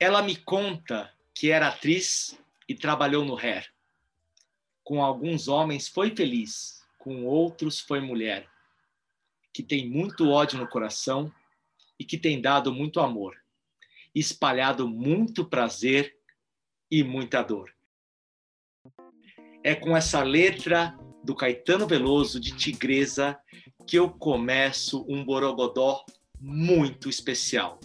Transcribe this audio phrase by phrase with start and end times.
[0.00, 3.70] Ela me conta que era atriz e trabalhou no Hair.
[4.82, 8.48] Com alguns homens foi feliz, com outros foi mulher.
[9.52, 11.30] Que tem muito ódio no coração
[11.98, 13.36] e que tem dado muito amor,
[14.14, 16.16] espalhado muito prazer
[16.90, 17.70] e muita dor.
[19.62, 23.38] É com essa letra do Caetano Veloso de Tigresa
[23.86, 26.06] que eu começo um borogodó
[26.40, 27.78] muito especial,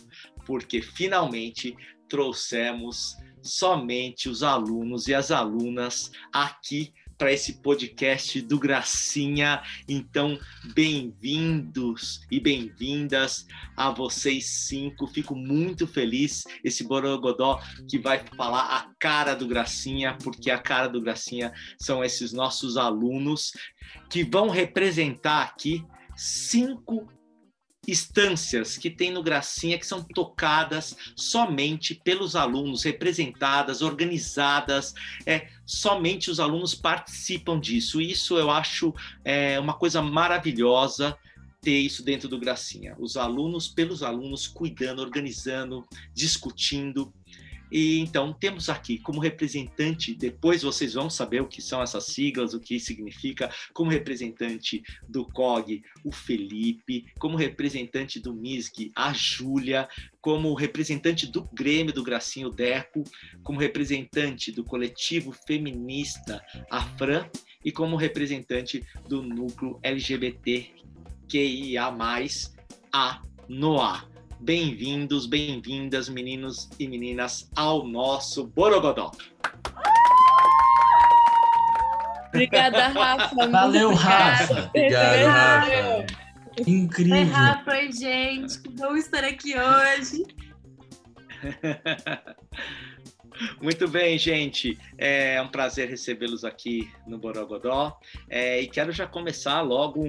[0.46, 1.76] porque finalmente
[2.08, 9.62] trouxemos somente os alunos e as alunas aqui para esse podcast do Gracinha.
[9.88, 10.38] Então,
[10.74, 15.08] bem-vindos e bem-vindas a vocês cinco.
[15.08, 20.88] Fico muito feliz esse Borogodó que vai falar a cara do Gracinha, porque a cara
[20.88, 23.52] do Gracinha são esses nossos alunos
[24.10, 25.86] que vão representar aqui
[26.18, 27.08] cinco
[27.88, 34.94] instâncias que tem no Gracinha que são tocadas somente pelos alunos, representadas, organizadas,
[35.26, 38.02] é, somente os alunos participam disso.
[38.02, 41.18] Isso eu acho é, uma coisa maravilhosa
[41.66, 42.96] ter isso dentro do Gracinha.
[43.00, 45.84] Os alunos, pelos alunos, cuidando, organizando,
[46.14, 47.12] discutindo.
[47.72, 52.54] E então temos aqui como representante, depois vocês vão saber o que são essas siglas,
[52.54, 59.88] o que significa, como representante do COG, o Felipe, como representante do MISG, a Júlia,
[60.22, 63.04] como representante do Grêmio do Gracinho Deco,
[63.44, 67.30] como representante do coletivo feminista, a Fran,
[67.64, 70.76] e como representante do núcleo LGBTQIA+,
[72.94, 74.15] a Noah.
[74.40, 79.12] Bem-vindos, bem-vindas, meninos e meninas, ao nosso Borogodó.
[82.28, 83.48] Obrigada, Rafa.
[83.48, 84.68] Valeu, Rafa.
[84.68, 86.06] Obrigado, Rafa.
[86.68, 87.18] Incrível.
[87.18, 88.62] Oi, Rafa, oi, gente.
[88.62, 90.24] Que bom estar aqui hoje.
[93.62, 94.78] Muito bem, gente.
[94.98, 97.98] É um prazer recebê-los aqui no Borogodó.
[98.30, 100.08] É, e quero já começar logo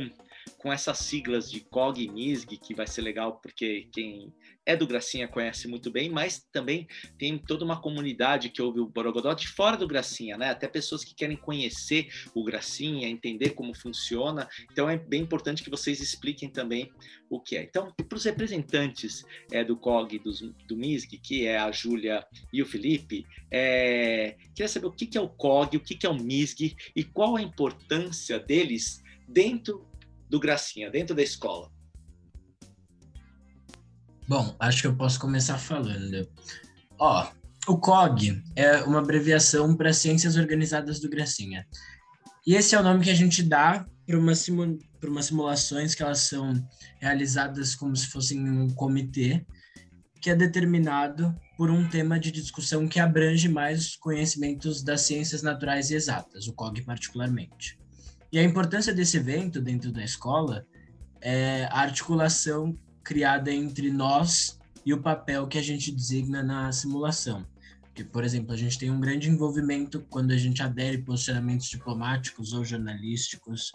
[0.66, 4.34] com essas siglas de COG e MISG, que vai ser legal porque quem
[4.66, 8.88] é do Gracinha conhece muito bem, mas também tem toda uma comunidade que ouve o
[8.88, 10.50] Borogodó de fora do Gracinha, né?
[10.50, 14.48] Até pessoas que querem conhecer o Gracinha, entender como funciona.
[14.72, 16.90] Então é bem importante que vocês expliquem também
[17.30, 17.62] o que é.
[17.62, 20.32] Então, para os representantes é, do COG do,
[20.66, 25.20] do MISG, que é a Júlia e o Felipe, é, queria saber o que, é
[25.20, 29.86] o COG, o que, que é o MISG e qual a importância deles dentro
[30.28, 31.70] do Gracinha, dentro da escola?
[34.28, 36.28] Bom, acho que eu posso começar falando.
[36.98, 37.30] Ó,
[37.68, 41.66] o COG é uma abreviação para Ciências Organizadas do Gracinha.
[42.46, 46.02] E esse é o nome que a gente dá para uma simu umas simulações que
[46.02, 46.52] elas são
[46.98, 49.46] realizadas como se fossem um comitê
[50.20, 55.42] que é determinado por um tema de discussão que abrange mais os conhecimentos das ciências
[55.42, 57.78] naturais e exatas, o COG particularmente.
[58.32, 60.66] E a importância desse evento dentro da escola
[61.20, 67.46] é a articulação criada entre nós e o papel que a gente designa na simulação.
[67.82, 72.52] Porque, por exemplo, a gente tem um grande envolvimento quando a gente adere posicionamentos diplomáticos
[72.52, 73.72] ou jornalísticos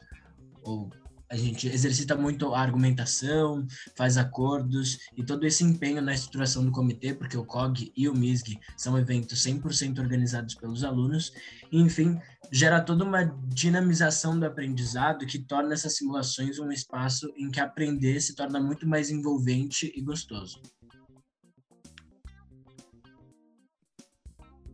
[0.62, 0.92] ou
[1.32, 3.66] a gente exercita muito a argumentação,
[3.96, 8.14] faz acordos e todo esse empenho na estruturação do comitê, porque o COG e o
[8.14, 11.32] MISG são eventos 100% organizados pelos alunos,
[11.72, 12.20] e, enfim,
[12.52, 18.20] gera toda uma dinamização do aprendizado que torna essas simulações um espaço em que aprender
[18.20, 20.62] se torna muito mais envolvente e gostoso.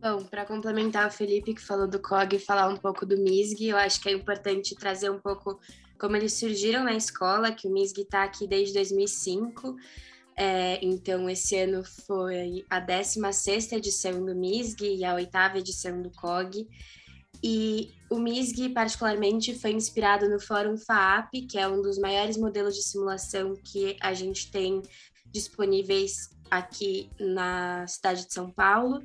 [0.00, 3.68] Bom, para complementar o Felipe que falou do COG e falar um pouco do MISG,
[3.68, 5.60] eu acho que é importante trazer um pouco
[5.98, 9.76] como eles surgiram na escola, que o MISG está aqui desde 2005.
[10.36, 16.10] É, então, esse ano foi a 16 edição do MISG e a oitava edição do
[16.10, 16.68] COG.
[17.42, 22.74] E o MISG, particularmente, foi inspirado no Fórum FAAP, que é um dos maiores modelos
[22.74, 24.82] de simulação que a gente tem
[25.26, 29.02] disponíveis aqui na cidade de São Paulo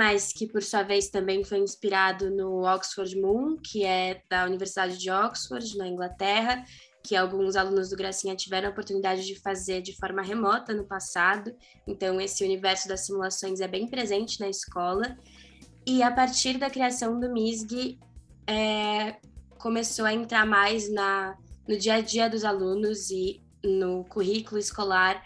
[0.00, 4.96] mas que por sua vez também foi inspirado no Oxford Moon, que é da Universidade
[4.96, 6.64] de Oxford, na Inglaterra,
[7.04, 11.54] que alguns alunos do Gracinha tiveram a oportunidade de fazer de forma remota no passado.
[11.86, 15.18] Então, esse universo das simulações é bem presente na escola.
[15.86, 17.98] E a partir da criação do MISG,
[18.46, 19.16] é,
[19.58, 21.36] começou a entrar mais na,
[21.68, 25.22] no dia a dia dos alunos e no currículo escolar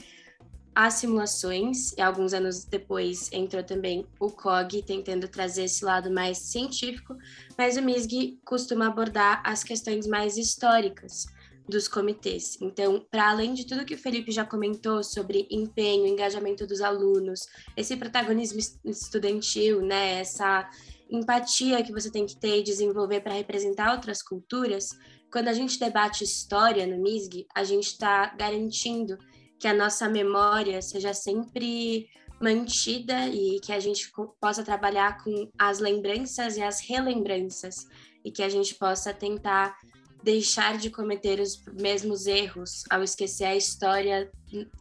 [0.74, 6.38] as simulações, e alguns anos depois entrou também o COG, tentando trazer esse lado mais
[6.38, 7.16] científico,
[7.56, 11.26] mas o MISG costuma abordar as questões mais históricas,
[11.68, 12.58] dos comitês.
[12.60, 17.48] Então, para além de tudo que o Felipe já comentou sobre empenho, engajamento dos alunos,
[17.76, 20.68] esse protagonismo estudantil, né, essa
[21.10, 24.90] empatia que você tem que ter e desenvolver para representar outras culturas,
[25.32, 29.18] quando a gente debate história no MISG, a gente está garantindo
[29.58, 32.08] que a nossa memória seja sempre
[32.40, 34.10] mantida e que a gente
[34.40, 37.86] possa trabalhar com as lembranças e as relembranças
[38.24, 39.76] e que a gente possa tentar
[40.22, 44.30] deixar de cometer os mesmos erros ao esquecer a história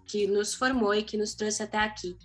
[0.08, 2.16] que nos formou e que nos trouxe até aqui.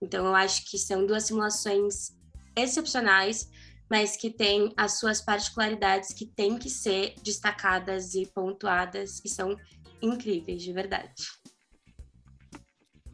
[0.00, 2.10] Então, eu acho que são duas simulações
[2.54, 3.48] excepcionais,
[3.90, 9.56] mas que têm as suas particularidades que têm que ser destacadas e pontuadas e são
[10.02, 11.35] incríveis, de verdade.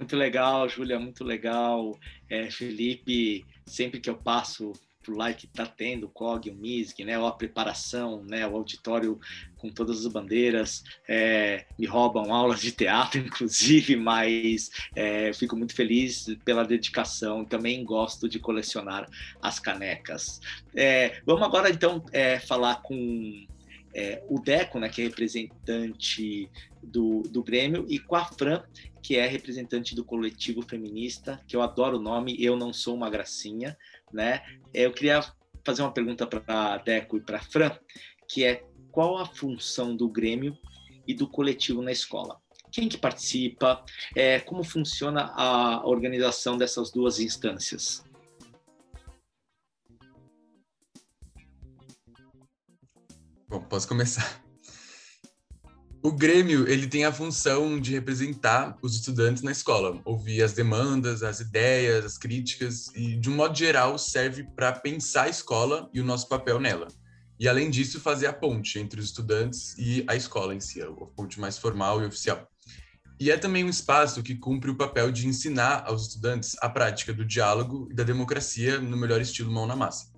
[0.03, 1.97] Muito legal, Júlia, muito legal.
[2.29, 7.05] É, Felipe, sempre que eu passo por lá que está tendo o COG, o MISG,
[7.05, 9.21] né, a preparação, né, o auditório
[9.57, 15.73] com todas as bandeiras, é, me roubam aulas de teatro, inclusive, mas é, fico muito
[15.73, 19.09] feliz pela dedicação, também gosto de colecionar
[19.41, 20.41] as canecas.
[20.75, 23.47] É, vamos agora, então, é, falar com
[23.95, 26.51] é, o Deco, né, que é representante
[26.83, 28.63] do, do Grêmio, e com a Fran,
[29.03, 33.11] que é representante do coletivo feminista, que eu adoro o nome, Eu Não Sou Uma
[33.11, 33.77] Gracinha,
[34.13, 34.43] né?
[34.73, 35.23] Eu queria
[35.65, 37.77] fazer uma pergunta para Deco e para Fran,
[38.29, 40.57] que é qual a função do Grêmio
[41.07, 42.41] e do coletivo na escola?
[42.71, 43.85] Quem que participa?
[44.15, 48.05] É, como funciona a organização dessas duas instâncias?
[53.53, 54.43] Bom, posso começar.
[56.03, 61.23] O Grêmio, ele tem a função de representar os estudantes na escola, ouvir as demandas,
[61.23, 66.01] as ideias, as críticas e, de um modo geral, serve para pensar a escola e
[66.01, 66.89] o nosso papel nela.
[67.39, 70.87] E, além disso, fazer a ponte entre os estudantes e a escola em si, a
[70.87, 72.49] ponte mais formal e oficial.
[73.21, 77.13] E é também um espaço que cumpre o papel de ensinar aos estudantes a prática
[77.13, 80.11] do diálogo e da democracia no melhor estilo mão na massa.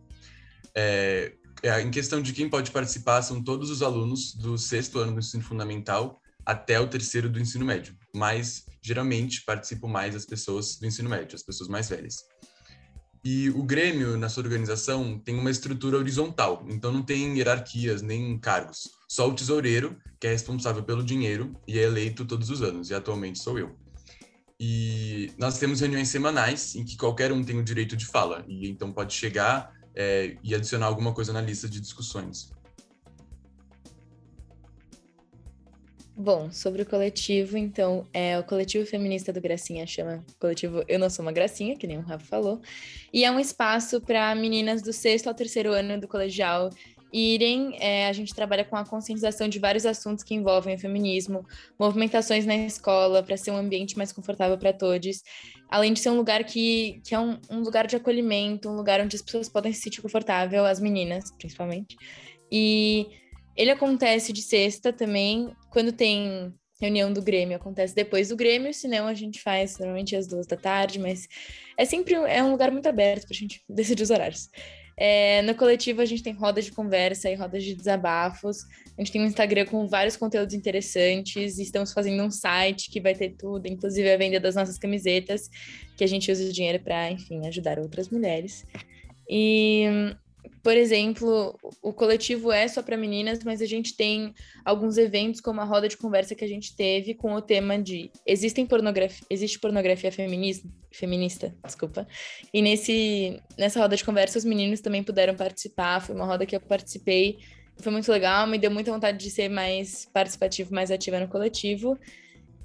[0.73, 1.33] É,
[1.63, 5.19] é, em questão de quem pode participar, são todos os alunos do sexto ano do
[5.21, 10.87] ensino fundamental até o terceiro do ensino médio, mas geralmente participam mais as pessoas do
[10.87, 12.17] ensino médio, as pessoas mais velhas.
[13.25, 18.39] E o Grêmio, na sua organização, tem uma estrutura horizontal, então não tem hierarquias nem
[18.39, 18.91] cargos.
[19.09, 22.95] Só o tesoureiro, que é responsável pelo dinheiro e é eleito todos os anos, e
[22.95, 23.75] atualmente sou eu.
[24.61, 28.69] E nós temos reuniões semanais em que qualquer um tem o direito de fala, e
[28.69, 32.53] então pode chegar é, e adicionar alguma coisa na lista de discussões.
[36.17, 41.11] Bom, sobre o coletivo, então, é o coletivo feminista do Gracinha chama coletivo Eu Não
[41.11, 42.63] Sou Uma Gracinha, que nem o Rafa falou,
[43.13, 46.71] e é um espaço para meninas do sexto ao terceiro ano do colegial
[47.15, 47.77] irem.
[47.81, 51.47] É, a gente trabalha com a conscientização de vários assuntos que envolvem o feminismo,
[51.79, 55.23] movimentações na escola, para ser um ambiente mais confortável para todos.
[55.71, 59.01] Além de ser um lugar que, que é um, um, lugar de acolhimento, um lugar
[59.01, 61.97] onde as pessoas podem se sentir confortável, as meninas, principalmente.
[62.51, 63.07] E
[63.57, 69.07] ele acontece de sexta também, quando tem reunião do Grêmio, acontece depois do Grêmio, senão
[69.07, 71.29] a gente faz normalmente às duas da tarde, mas
[71.79, 74.51] é sempre é um lugar muito aberto para a gente decidir os horários.
[74.97, 78.65] É, no coletivo a gente tem rodas de conversa e rodas de desabafos.
[78.97, 81.59] A gente tem um Instagram com vários conteúdos interessantes.
[81.59, 85.51] Estamos fazendo um site que vai ter tudo, inclusive a venda das nossas camisetas,
[85.97, 88.65] que a gente usa o dinheiro para, enfim, ajudar outras mulheres.
[89.29, 90.15] E
[90.63, 94.35] por exemplo, o coletivo é só para meninas, mas a gente tem
[94.65, 98.11] alguns eventos, como a roda de conversa que a gente teve com o tema de
[98.27, 102.07] existem pornografia, existe pornografia feminista, feminista, desculpa.
[102.53, 106.01] E nesse nessa roda de conversa os meninos também puderam participar.
[106.01, 107.39] Foi uma roda que eu participei,
[107.77, 111.99] foi muito legal, me deu muita vontade de ser mais participativo, mais ativa no coletivo.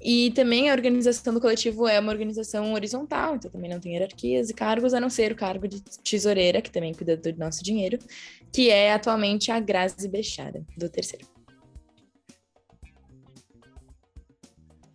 [0.02, 4.48] E também a organização do coletivo é uma organização horizontal, então também não tem hierarquias
[4.48, 7.98] e cargos, a não ser o cargo de tesoureira, que também cuida do nosso dinheiro,
[8.52, 11.26] que é atualmente a Grazi Bechara, do terceiro.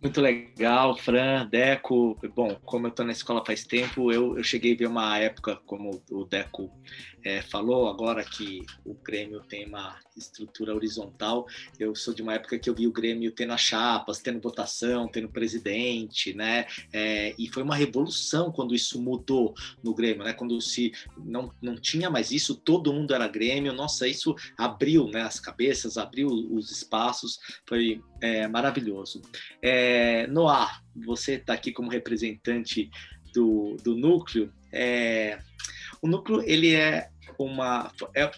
[0.02, 2.16] Muito legal, Fran, Deco.
[2.34, 5.56] Bom, como eu estou na escola faz tempo, eu, eu cheguei a ver uma época,
[5.66, 6.70] como o Deco
[7.24, 11.46] é, falou, agora que o Grêmio tem uma estrutura horizontal.
[11.78, 15.08] Eu sou de uma época que eu vi o Grêmio tendo as chapas, tendo votação,
[15.08, 16.66] tendo presidente, né?
[16.92, 20.32] É, e foi uma revolução quando isso mudou no Grêmio, né?
[20.32, 23.72] Quando se não, não tinha mais isso, todo mundo era Grêmio.
[23.72, 29.22] Nossa, isso abriu né, as cabeças, abriu os espaços, foi é, maravilhoso.
[29.62, 32.90] É, Noah, você está aqui como representante
[33.32, 34.52] do, do núcleo.
[34.72, 35.38] É,
[36.00, 38.30] o núcleo ele é uma é,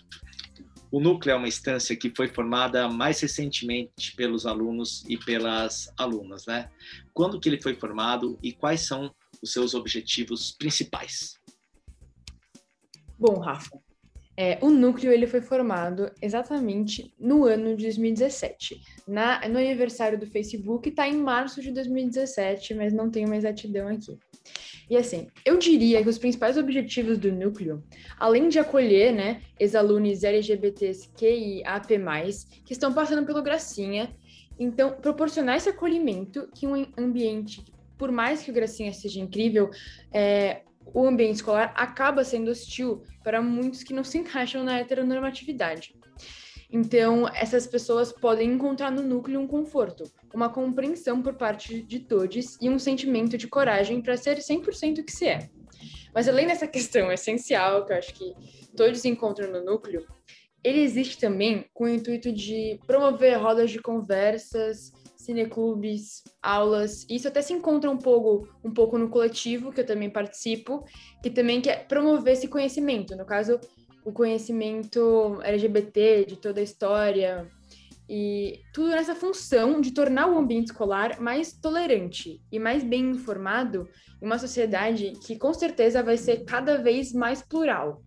[0.91, 6.47] O núcleo é uma instância que foi formada mais recentemente pelos alunos e pelas alunas,
[6.47, 6.71] né?
[7.13, 11.35] Quando que ele foi formado e quais são os seus objetivos principais?
[13.19, 13.79] Bom, Rafa,
[14.41, 18.81] é, o núcleo ele foi formado exatamente no ano de 2017.
[19.07, 23.89] Na, no aniversário do Facebook está em março de 2017, mas não tem uma exatidão
[23.89, 24.17] aqui.
[24.91, 27.83] E assim, eu diria que os principais objetivos do núcleo,
[28.19, 31.87] além de acolher, né, ex-alunos LGBTs QIAP+,
[32.65, 34.15] que estão passando pelo Gracinha,
[34.59, 37.65] então proporcionar esse acolhimento que um ambiente,
[37.97, 39.71] por mais que o Gracinha seja incrível,
[40.13, 40.63] é,
[40.95, 45.95] o ambiente escolar acaba sendo hostil para muitos que não se encaixam na heteronormatividade.
[46.71, 52.59] Então, essas pessoas podem encontrar no núcleo um conforto, uma compreensão por parte de todos
[52.61, 55.49] e um sentimento de coragem para ser 100% o que se é.
[56.15, 58.35] Mas além dessa questão essencial, que eu acho que
[58.77, 60.07] todos encontram no núcleo,
[60.63, 67.07] ele existe também com o intuito de promover rodas de conversas, cineclubes, aulas.
[67.09, 70.85] Isso até se encontra um pouco, um pouco no coletivo, que eu também participo,
[71.23, 73.17] que também quer promover esse conhecimento.
[73.17, 73.61] No caso,
[74.09, 77.47] o conhecimento LGBT, de toda a história,
[78.09, 83.87] e tudo nessa função de tornar o ambiente escolar mais tolerante e mais bem informado
[84.23, 88.03] em uma sociedade que com certeza vai ser cada vez mais plural.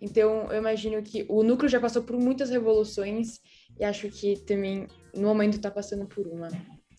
[0.00, 3.40] Então, eu imagino que o núcleo já passou por muitas revoluções
[3.78, 6.48] e acho que também no momento está passando por uma.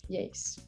[0.07, 0.61] E é isso.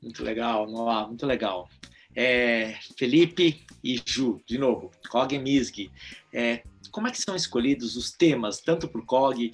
[0.00, 1.68] Muito legal, Noah, muito legal.
[2.14, 5.90] É, Felipe e Ju, de novo, Cog e Misg.
[6.32, 9.52] É, como é que são escolhidos os temas, tanto para o Cog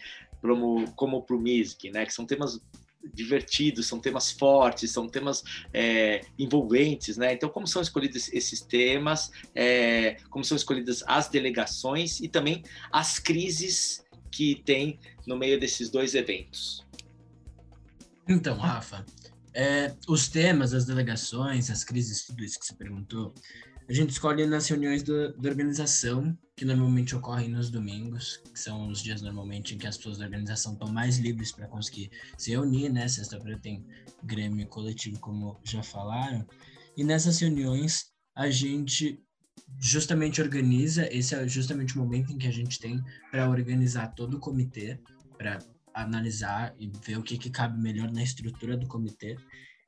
[0.95, 2.07] como, para o Misg, né?
[2.07, 2.61] Que são temas
[3.13, 7.33] divertidos, são temas fortes, são temas é, envolventes, né?
[7.33, 13.19] Então, como são escolhidos esses temas, é, como são escolhidas as delegações e também as
[13.19, 16.85] crises que tem no meio desses dois eventos?
[18.29, 19.05] Então, Rafa,
[19.57, 23.33] é, os temas, as delegações, as crises, tudo isso que você perguntou,
[23.89, 29.01] a gente escolhe nas reuniões da organização, que normalmente ocorrem nos domingos, que são os
[29.01, 32.91] dias normalmente em que as pessoas da organização estão mais livres para conseguir se reunir,
[32.91, 33.09] né?
[33.09, 33.87] Sexta-feira tem
[34.23, 36.47] grêmio coletivo, como já falaram.
[36.95, 39.23] E nessas reuniões a gente
[39.81, 44.37] justamente organiza, esse é justamente o momento em que a gente tem para organizar todo
[44.37, 45.01] o comitê,
[45.39, 45.59] para
[46.03, 49.37] analisar e ver o que, que cabe melhor na estrutura do comitê.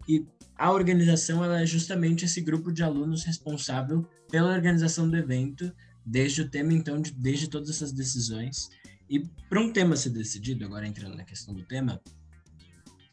[0.08, 0.24] E
[0.56, 5.72] a organização ela é justamente esse grupo de alunos responsável pela organização do evento,
[6.04, 8.70] desde o tema, então, de, desde todas essas decisões.
[9.08, 12.00] E para um tema ser decidido, agora entrando na questão do tema,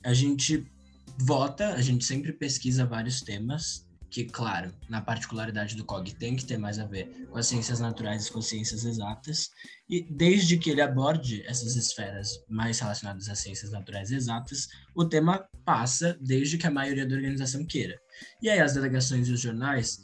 [0.03, 0.65] a gente
[1.19, 3.84] vota, a gente sempre pesquisa vários temas
[4.15, 7.81] que, claro, na particularidade do COG tem que ter mais a ver com as ciências
[7.81, 9.49] naturais e com as ciências exatas,
[9.89, 15.45] e desde que ele aborde essas esferas mais relacionadas às ciências naturais exatas, o tema
[15.65, 17.99] passa desde que a maioria da organização queira.
[18.41, 19.99] E aí as delegações e os jornais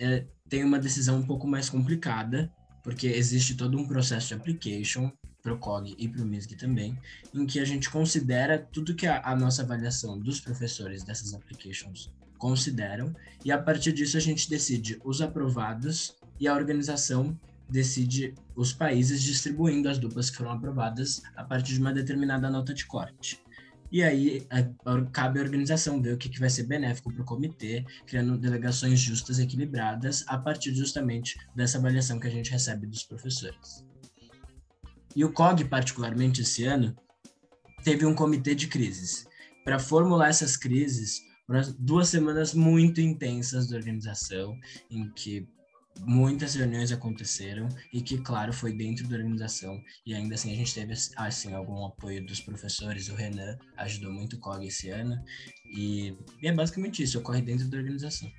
[0.00, 5.12] é, têm uma decisão um pouco mais complicada, porque existe todo um processo de application
[5.40, 6.98] para o COG e para o MISG também,
[7.32, 12.10] em que a gente considera tudo que a, a nossa avaliação dos professores dessas applications
[12.44, 18.70] consideram, e a partir disso a gente decide os aprovados e a organização decide os
[18.70, 23.42] países distribuindo as duplas que foram aprovadas a partir de uma determinada nota de corte.
[23.90, 24.46] E aí
[25.10, 29.00] cabe à organização ver o que, que vai ser benéfico para o comitê, criando delegações
[29.00, 33.86] justas e equilibradas a partir justamente dessa avaliação que a gente recebe dos professores.
[35.16, 36.94] E o COG, particularmente esse ano,
[37.82, 39.24] teve um comitê de crises.
[39.64, 41.22] Para formular essas crises,
[41.78, 44.58] duas semanas muito intensas de organização,
[44.90, 45.46] em que
[46.00, 50.74] muitas reuniões aconteceram e que, claro, foi dentro da organização e ainda assim a gente
[50.74, 53.08] teve assim algum apoio dos professores.
[53.08, 55.22] O Renan ajudou muito o COG esse ano
[55.66, 58.30] e, e é basicamente isso, ocorre dentro da organização.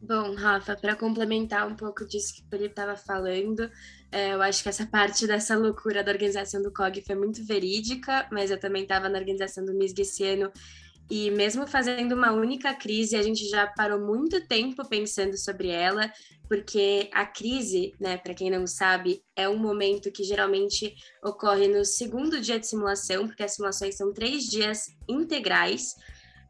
[0.00, 3.70] Bom, Rafa, para complementar um pouco disso que Felipe estava falando,
[4.10, 8.26] é, eu acho que essa parte dessa loucura da organização do COG foi muito verídica,
[8.32, 10.50] mas eu também estava na organização do MISG esse ano
[11.10, 16.12] e mesmo fazendo uma única crise, a gente já parou muito tempo pensando sobre ela,
[16.46, 21.82] porque a crise, né, para quem não sabe, é um momento que geralmente ocorre no
[21.84, 25.94] segundo dia de simulação, porque as simulações são três dias integrais.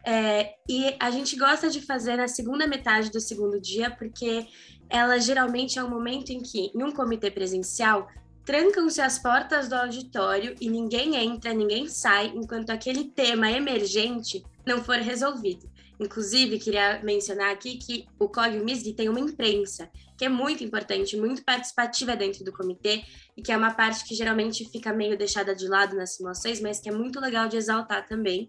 [0.04, 4.46] É, e a gente gosta de fazer na segunda metade do segundo dia, porque
[4.90, 8.08] ela geralmente é um momento em que, em um comitê presencial,
[8.44, 14.82] trancam-se as portas do auditório e ninguém entra, ninguém sai, enquanto aquele tema emergente não
[14.82, 15.68] for resolvido.
[16.00, 21.16] Inclusive, queria mencionar aqui que o COG MISG tem uma imprensa, que é muito importante,
[21.16, 23.02] muito participativa dentro do comitê,
[23.36, 26.80] e que é uma parte que geralmente fica meio deixada de lado nas simulações, mas
[26.80, 28.48] que é muito legal de exaltar também,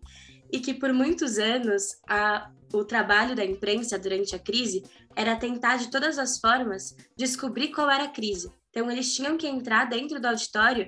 [0.51, 4.83] e que por muitos anos a, o trabalho da imprensa durante a crise
[5.15, 8.51] era tentar de todas as formas descobrir qual era a crise.
[8.69, 10.87] Então eles tinham que entrar dentro do auditório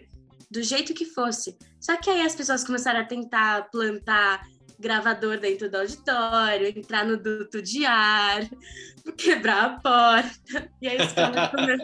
[0.50, 1.58] do jeito que fosse.
[1.80, 4.46] Só que aí as pessoas começaram a tentar plantar
[4.80, 8.42] gravador dentro do auditório, entrar no duto de ar,
[9.16, 10.70] quebrar a porta.
[10.82, 11.78] E a escola, come...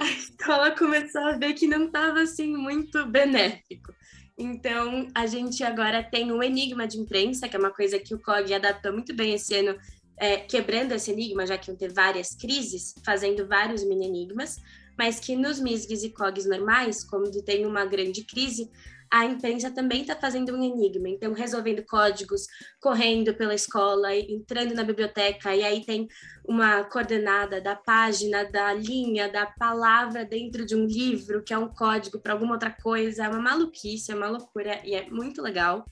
[0.00, 3.92] a escola começou a ver que não estava assim muito benéfico.
[4.38, 8.20] Então, a gente agora tem o Enigma de Imprensa, que é uma coisa que o
[8.20, 9.78] COG adaptou muito bem esse ano,
[10.18, 14.60] é, quebrando esse enigma, já que iam ter várias crises, fazendo vários mini-enigmas,
[14.96, 18.70] mas que nos MISGs e COGs normais, quando tem uma grande crise,
[19.10, 22.46] a imprensa também está fazendo um enigma, então resolvendo códigos,
[22.80, 26.08] correndo pela escola, entrando na biblioteca, e aí tem
[26.44, 31.68] uma coordenada da página, da linha, da palavra dentro de um livro, que é um
[31.68, 35.84] código para alguma outra coisa, é uma maluquice, é uma loucura, e é muito legal.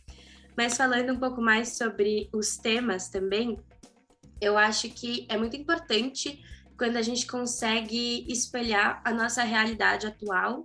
[0.57, 3.59] Mas falando um pouco mais sobre os temas também,
[4.41, 6.41] eu acho que é muito importante
[6.77, 10.65] quando a gente consegue espelhar a nossa realidade atual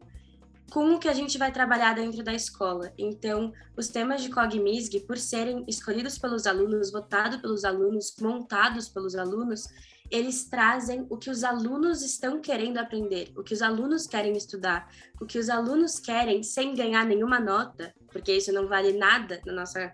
[0.70, 2.94] com o que a gente vai trabalhar dentro da escola.
[2.98, 9.16] Então, os temas de CogMisg, por serem escolhidos pelos alunos, votados pelos alunos, montados pelos
[9.16, 9.68] alunos,
[10.12, 14.92] eles trazem o que os alunos estão querendo aprender, o que os alunos querem estudar,
[15.22, 19.54] o que os alunos querem sem ganhar nenhuma nota, porque isso não vale nada na
[19.54, 19.94] nossa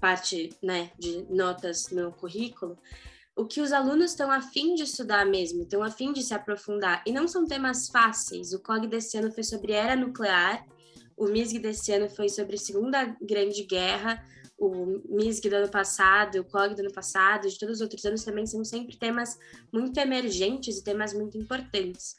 [0.00, 2.76] parte né, de notas no currículo
[3.36, 7.02] o que os alunos estão afim de estudar mesmo, estão afim de se aprofundar.
[7.06, 8.54] E não são temas fáceis.
[8.54, 10.66] O COG desse ano foi sobre era nuclear,
[11.14, 14.24] o MISG desse ano foi sobre Segunda Grande Guerra,
[14.58, 18.24] o MISG do ano passado, o COG do ano passado, de todos os outros anos
[18.24, 19.38] também são sempre temas
[19.70, 22.16] muito emergentes e temas muito importantes.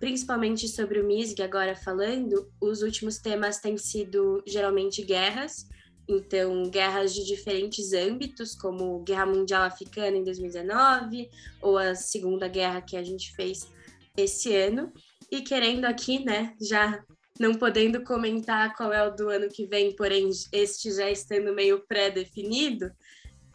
[0.00, 5.66] Principalmente sobre o MISG, agora falando, os últimos temas têm sido geralmente guerras,
[6.08, 11.28] então, guerras de diferentes âmbitos, como Guerra Mundial Africana em 2019,
[11.60, 13.68] ou a Segunda Guerra que a gente fez
[14.16, 14.92] esse ano.
[15.30, 17.02] E querendo aqui, né, já
[17.40, 21.84] não podendo comentar qual é o do ano que vem, porém este já estando meio
[21.86, 22.90] pré-definido,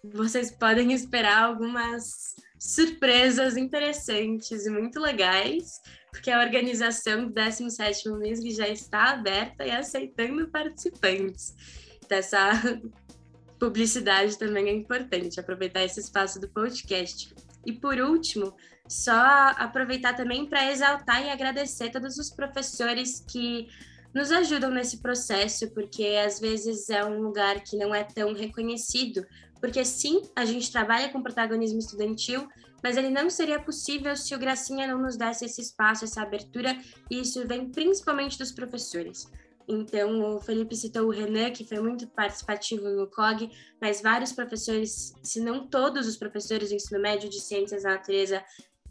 [0.03, 5.79] vocês podem esperar algumas surpresas interessantes e muito legais,
[6.11, 11.55] porque a organização do 17º mês já está aberta e aceitando participantes
[12.11, 12.51] dessa
[13.57, 17.33] publicidade também é importante, aproveitar esse espaço do podcast.
[17.65, 18.53] E por último,
[18.87, 19.13] só
[19.55, 23.69] aproveitar também para exaltar e agradecer todos os professores que
[24.13, 29.25] nos ajudam nesse processo, porque às vezes é um lugar que não é tão reconhecido,
[29.61, 32.45] porque sim, a gente trabalha com protagonismo estudantil,
[32.83, 36.75] mas ele não seria possível se o Gracinha não nos desse esse espaço, essa abertura,
[37.09, 39.29] e isso vem principalmente dos professores.
[39.67, 45.13] Então, o Felipe citou o Renan, que foi muito participativo no COG, mas vários professores,
[45.23, 48.43] se não todos os professores do ensino médio de ciências da natureza,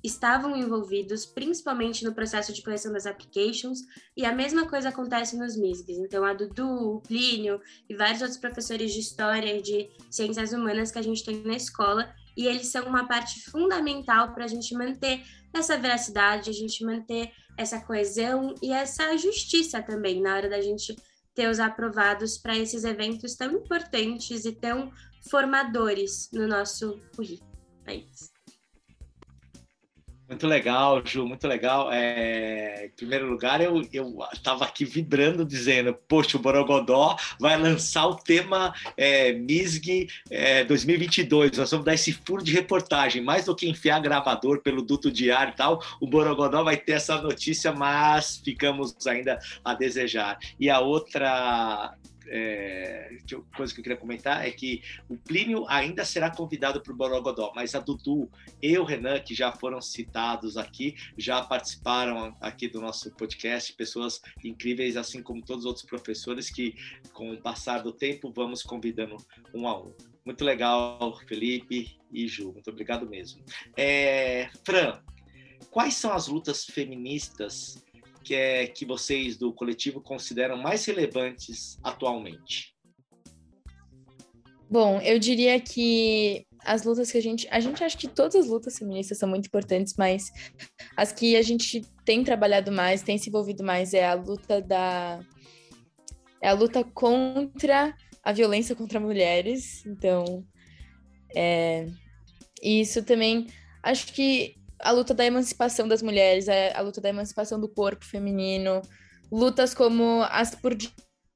[0.02, 3.80] estavam envolvidos, principalmente no processo de correção das applications,
[4.16, 5.98] e a mesma coisa acontece nos MISGs.
[5.98, 10.90] Então, a Dudu, o Plínio e vários outros professores de história e de ciências humanas
[10.90, 14.74] que a gente tem na escola, e eles são uma parte fundamental para a gente
[14.74, 20.60] manter essa veracidade, a gente manter essa coesão e essa justiça também na hora da
[20.60, 20.94] gente
[21.34, 24.92] ter os aprovados para esses eventos tão importantes e tão
[25.28, 27.50] formadores no nosso currículo.
[27.86, 28.29] É isso.
[30.30, 31.90] Muito legal, Ju, muito legal.
[31.92, 33.82] É, em primeiro lugar, eu
[34.32, 41.58] estava aqui vibrando, dizendo: Poxa, o Borogodó vai lançar o tema é, MISG é, 2022.
[41.58, 43.20] Nós vamos dar esse furo de reportagem.
[43.20, 47.20] Mais do que enfiar gravador pelo duto ar e tal, o Borogodó vai ter essa
[47.20, 50.38] notícia, mas ficamos ainda a desejar.
[50.60, 51.92] E a outra
[52.30, 53.16] é,
[53.56, 57.52] coisa que eu queria comentar é que o Plínio ainda será convidado para o Borogodó,
[57.54, 58.30] mas a Dudu
[58.62, 64.20] e o Renan, que já foram citados aqui, já participaram aqui do nosso podcast, pessoas
[64.44, 66.74] incríveis, assim como todos os outros professores que,
[67.12, 69.16] com o passar do tempo, vamos convidando
[69.52, 69.92] um a um.
[70.24, 73.42] Muito legal, Felipe e Ju, muito obrigado mesmo.
[73.76, 75.00] É, Fran,
[75.70, 77.82] quais são as lutas feministas
[78.20, 82.74] que é que vocês do coletivo consideram mais relevantes atualmente?
[84.70, 87.48] Bom, eu diria que as lutas que a gente.
[87.50, 90.30] A gente acha que todas as lutas feministas são muito importantes, mas
[90.96, 95.20] as que a gente tem trabalhado mais, tem se envolvido mais, é a luta da.
[96.40, 99.84] É a luta contra a violência contra mulheres.
[99.86, 100.44] Então,
[101.34, 101.86] É,
[102.62, 103.46] isso também,
[103.82, 108.04] acho que a luta da emancipação das mulheres, a, a luta da emancipação do corpo
[108.04, 108.82] feminino,
[109.30, 110.76] lutas como as por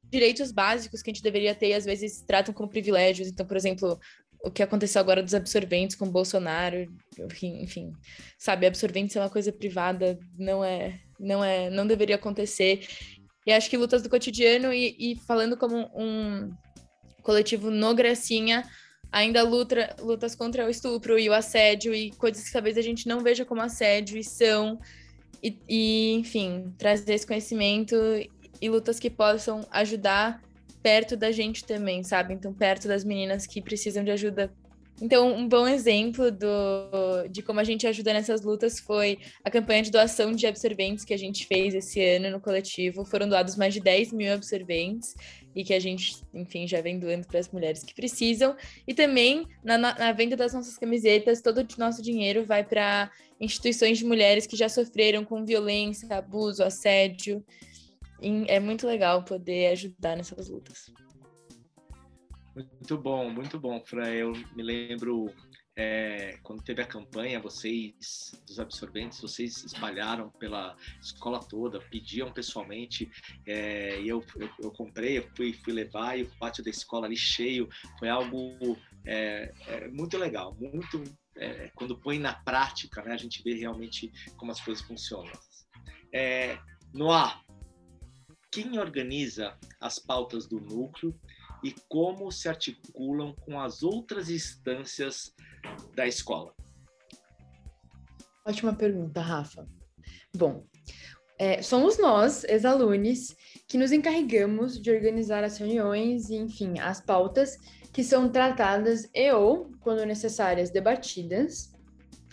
[0.04, 3.28] direitos básicos que a gente deveria ter e às vezes tratam como privilégios.
[3.28, 3.98] Então, por exemplo,
[4.44, 6.87] o que aconteceu agora dos absorventes com Bolsonaro,
[7.42, 7.92] enfim,
[8.38, 12.87] sabe, absorventes é uma coisa privada, não é, não é, não deveria acontecer.
[13.46, 16.50] E acho que lutas do cotidiano e, e falando como um
[17.22, 18.64] coletivo no Gracinha,
[19.14, 23.07] ainda luta, lutas contra o estupro e o assédio e coisas que talvez a gente
[23.07, 24.81] não veja como assédio e são.
[25.40, 27.94] E, e enfim, trazer esse conhecimento
[28.61, 30.42] e lutas que possam ajudar
[30.83, 32.35] perto da gente também, sabe?
[32.35, 34.53] Então, perto das meninas que precisam de ajuda
[35.03, 39.83] então, um bom exemplo do, de como a gente ajuda nessas lutas foi a campanha
[39.83, 43.05] de doação de absorventes que a gente fez esse ano no coletivo.
[43.05, 45.16] Foram doados mais de 10 mil absorventes
[45.54, 48.56] e que a gente, enfim, já vem doando para as mulheres que precisam.
[48.86, 53.98] E também, na, na venda das nossas camisetas, todo o nosso dinheiro vai para instituições
[53.98, 57.44] de mulheres que já sofreram com violência, abuso, assédio.
[58.20, 60.92] E é muito legal poder ajudar nessas lutas.
[62.54, 64.08] Muito bom, muito bom, Fran.
[64.10, 65.30] Eu me lembro
[65.76, 73.10] é, quando teve a campanha, vocês dos absorventes, vocês espalharam pela escola toda, pediam pessoalmente,
[73.46, 77.06] é, e eu, eu, eu, comprei, eu fui, fui levar, e o pátio da escola
[77.06, 78.56] ali cheio, foi algo
[79.04, 81.02] é, é muito legal, muito
[81.37, 85.32] é, quando põe na prática, né, a gente vê realmente como as coisas funcionam.
[86.12, 86.56] É,
[86.92, 87.42] Noah,
[88.52, 91.18] quem organiza as pautas do núcleo
[91.64, 95.35] e como se articulam com as outras instâncias
[95.94, 96.55] da escola?
[98.46, 99.66] Ótima pergunta, Rafa.
[100.37, 100.66] Bom,
[101.38, 103.35] é, somos nós, ex-alunos,
[103.66, 107.59] que nos encarregamos de organizar as reuniões e, enfim, as pautas
[107.92, 111.72] que são tratadas e ou, quando necessárias, debatidas.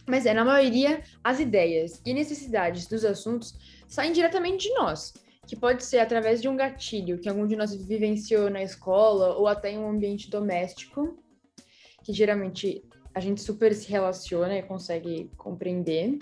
[0.07, 3.53] Mas é, na maioria, as ideias e necessidades dos assuntos
[3.87, 5.13] saem diretamente de nós,
[5.47, 9.47] que pode ser através de um gatilho que algum de nós vivenciou na escola ou
[9.47, 11.17] até em um ambiente doméstico,
[12.03, 16.17] que geralmente a gente super se relaciona e consegue compreender.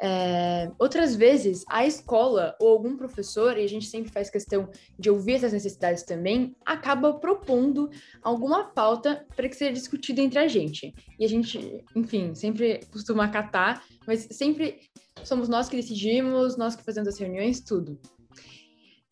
[0.00, 5.10] É, outras vezes, a escola ou algum professor, e a gente sempre faz questão de
[5.10, 7.90] ouvir essas necessidades também, acaba propondo
[8.22, 10.94] alguma pauta para que seja discutida entre a gente.
[11.18, 14.80] E a gente, enfim, sempre costuma acatar, mas sempre
[15.24, 17.98] somos nós que decidimos, nós que fazemos as reuniões, tudo.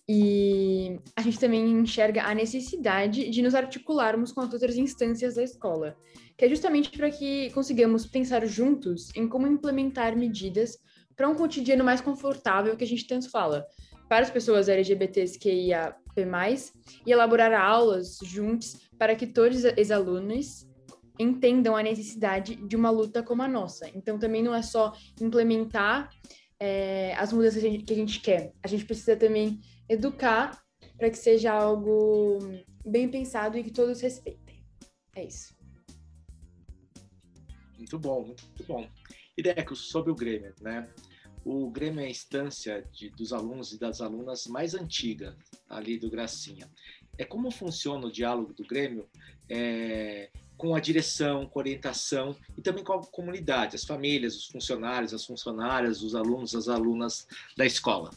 [0.09, 5.43] E a gente também enxerga a necessidade de nos articularmos com as outras instâncias da
[5.43, 5.97] escola,
[6.37, 10.79] que é justamente para que consigamos pensar juntos em como implementar medidas
[11.17, 13.67] para um cotidiano mais confortável que a gente tanto fala,
[14.09, 15.97] para as pessoas LGBTs que ia
[17.05, 20.69] e elaborar aulas juntos para que todos os alunos
[21.19, 23.91] entendam a necessidade de uma luta como a nossa.
[23.95, 26.09] Então, também não é só implementar
[26.61, 30.63] é, as mudanças que a gente quer, a gente precisa também educar
[30.97, 32.39] para que seja algo
[32.85, 34.65] bem pensado e que todos respeitem.
[35.15, 35.55] É isso.
[37.77, 38.89] Muito bom, muito bom.
[39.37, 40.89] E Deco, sobre o Grêmio, né?
[41.45, 45.37] O Grêmio é a instância de, dos alunos e das alunas mais antiga
[45.69, 46.71] ali do Gracinha.
[47.19, 49.07] É como funciona o diálogo do Grêmio
[49.49, 54.47] é, com a direção, com a orientação e também com a comunidade, as famílias, os
[54.47, 58.11] funcionários, as funcionárias, os alunos, as alunas da escola.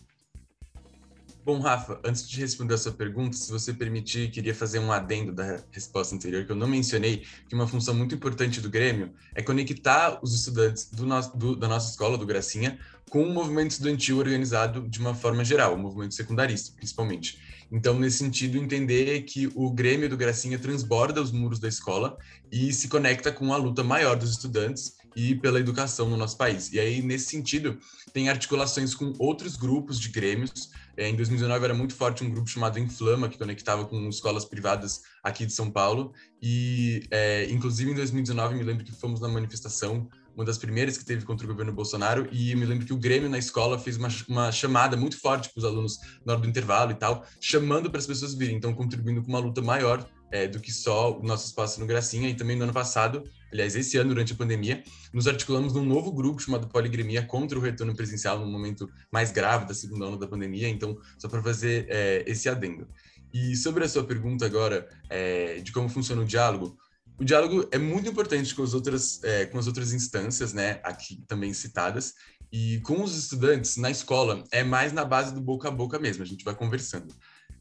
[1.47, 5.31] Bom, Rafa, antes de responder a sua pergunta, se você permitir, queria fazer um adendo
[5.31, 9.41] da resposta anterior, que eu não mencionei, que uma função muito importante do Grêmio é
[9.41, 12.77] conectar os estudantes do nosso, do, da nossa escola, do Gracinha,
[13.09, 17.39] com o movimento estudantil organizado de uma forma geral, o movimento secundarista, principalmente.
[17.71, 22.17] Então, nesse sentido, entender que o Grêmio do Gracinha transborda os muros da escola
[22.51, 26.71] e se conecta com a luta maior dos estudantes e pela educação no nosso país.
[26.71, 27.77] E aí, nesse sentido,
[28.13, 30.69] tem articulações com outros grupos de grêmios.
[30.95, 35.03] É, em 2019 era muito forte um grupo chamado Inflama, que conectava com escolas privadas
[35.23, 36.13] aqui de São Paulo.
[36.41, 41.03] E, é, inclusive, em 2019, me lembro que fomos na manifestação uma das primeiras que
[41.03, 44.07] teve contra o governo Bolsonaro, e me lembro que o Grêmio na escola fez uma,
[44.29, 47.99] uma chamada muito forte para os alunos na hora do intervalo e tal, chamando para
[47.99, 51.45] as pessoas virem, então contribuindo com uma luta maior é, do que só o nosso
[51.47, 55.27] espaço no Gracinha, e também no ano passado, aliás, esse ano, durante a pandemia, nos
[55.27, 59.73] articulamos num novo grupo chamado Poligremia contra o retorno presencial no momento mais grave da
[59.73, 62.87] segunda onda da pandemia, então, só para fazer é, esse adendo.
[63.33, 66.77] E sobre a sua pergunta agora é, de como funciona o diálogo,
[67.19, 71.23] o diálogo é muito importante com as outras, é, com as outras instâncias, né, aqui
[71.27, 72.13] também citadas,
[72.51, 76.23] e com os estudantes na escola é mais na base do boca a boca mesmo,
[76.23, 77.13] a gente vai conversando.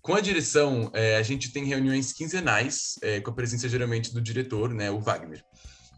[0.06, 4.20] Com a direção, é, a gente tem reuniões quinzenais, é, com a presença geralmente do
[4.20, 5.44] diretor, né, o Wagner.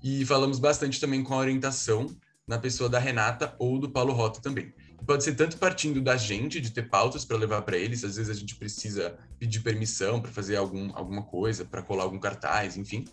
[0.02, 2.06] E falamos bastante também com a orientação
[2.46, 4.72] na pessoa da Renata ou do Paulo Rota também.
[5.06, 8.34] Pode ser tanto partindo da gente, de ter pautas para levar para eles, às vezes
[8.34, 13.04] a gente precisa pedir permissão para fazer algum, alguma coisa, para colar algum cartaz, enfim.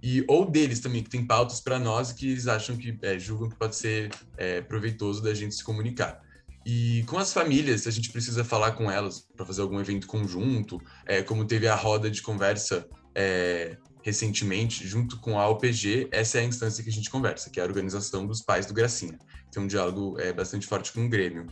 [0.00, 3.48] E, ou deles também, que tem pautas para nós que eles acham que é, julgam
[3.48, 6.23] que pode ser é, proveitoso da gente se comunicar.
[6.64, 10.80] E com as famílias, a gente precisa falar com elas para fazer algum evento conjunto,
[11.04, 16.42] é, como teve a roda de conversa é, recentemente, junto com a OPG, essa é
[16.42, 19.18] a instância que a gente conversa, que é a Organização dos Pais do Gracinha.
[19.50, 21.46] Tem um diálogo é, bastante forte com o Grêmio.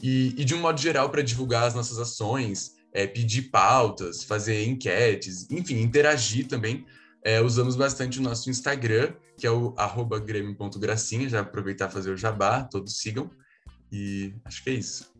[0.00, 4.64] E, e de um modo geral, para divulgar as nossas ações, é, pedir pautas, fazer
[4.64, 6.84] enquetes, enfim, interagir também,
[7.24, 12.16] é, usamos bastante o nosso Instagram, que é o arroba grêmio.gracinha, já aproveitar fazer o
[12.16, 13.30] jabá, todos sigam.
[13.92, 15.12] E acho que é isso.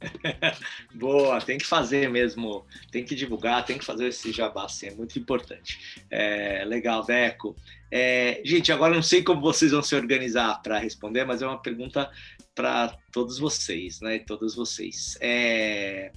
[0.94, 4.94] Boa, tem que fazer mesmo, tem que divulgar, tem que fazer esse jabá, assim, é
[4.94, 6.04] muito importante.
[6.10, 7.56] É, legal, Deco.
[7.90, 11.60] É, gente, agora não sei como vocês vão se organizar para responder, mas é uma
[11.60, 12.10] pergunta
[12.54, 14.18] para todos vocês, né?
[14.20, 15.16] Todas vocês.
[15.20, 16.12] É,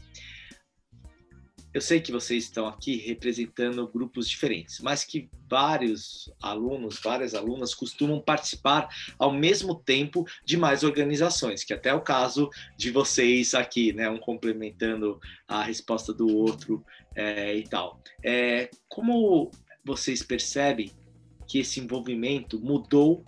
[1.74, 7.74] eu sei que vocês estão aqui representando grupos diferentes, mas que vários alunos, várias alunas
[7.74, 13.54] costumam participar ao mesmo tempo de mais organizações, que até é o caso de vocês
[13.54, 14.10] aqui, né?
[14.10, 16.84] Um complementando a resposta do outro
[17.16, 18.02] é, e tal.
[18.24, 19.50] É, como
[19.84, 20.92] vocês percebem
[21.48, 23.26] que esse envolvimento mudou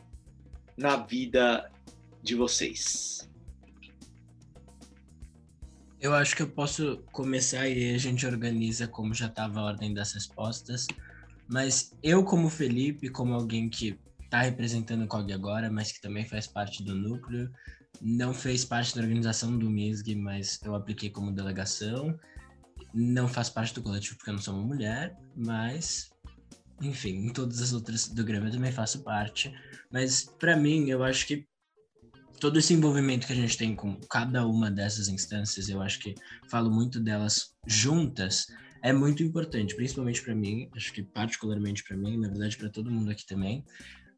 [0.77, 1.71] na vida
[2.21, 3.29] de vocês?
[6.03, 9.93] Eu acho que eu posso começar e a gente organiza como já estava a ordem
[9.93, 10.85] das respostas.
[11.47, 16.25] Mas eu, como Felipe, como alguém que está representando o COG agora, mas que também
[16.25, 17.49] faz parte do núcleo,
[18.01, 22.19] não fez parte da organização do MISG, mas eu apliquei como delegação.
[22.93, 26.11] Não faz parte do coletivo porque eu não sou uma mulher, mas
[26.81, 29.53] enfim, em todas as outras do Grêmio eu também faço parte.
[29.89, 31.47] Mas para mim, eu acho que
[32.39, 36.15] todo esse envolvimento que a gente tem com cada uma dessas instâncias, eu acho que
[36.49, 38.47] falo muito delas juntas,
[38.81, 42.91] é muito importante, principalmente para mim, acho que particularmente para mim, na verdade para todo
[42.91, 43.63] mundo aqui também,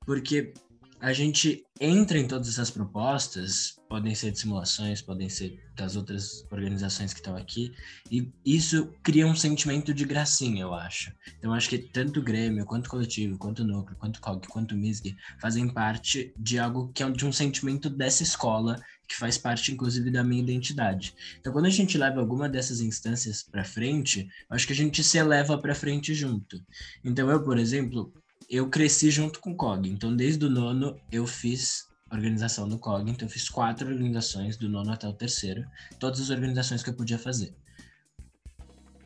[0.06, 0.54] porque
[1.00, 6.46] a gente entra em todas essas propostas, podem ser de simulações, podem ser das outras
[6.52, 7.74] organizações que estão aqui,
[8.10, 11.14] e isso cria um sentimento de gracinha, eu acho.
[11.38, 14.48] Então, acho que tanto o Grêmio, quanto o Coletivo, quanto o Núcleo, quanto o COG,
[14.48, 19.16] quanto o MISG, fazem parte de algo que é de um sentimento dessa escola, que
[19.16, 21.14] faz parte, inclusive, da minha identidade.
[21.40, 25.18] Então, quando a gente leva alguma dessas instâncias para frente, acho que a gente se
[25.18, 26.60] eleva para frente junto.
[27.04, 28.12] Então, eu, por exemplo,
[28.50, 29.90] eu cresci junto com o COG.
[29.90, 33.12] Então, desde o nono, eu fiz organização do COG.
[33.12, 35.66] Então, eu fiz quatro organizações, do nono até o terceiro.
[36.00, 37.54] Todas as organizações que eu podia fazer.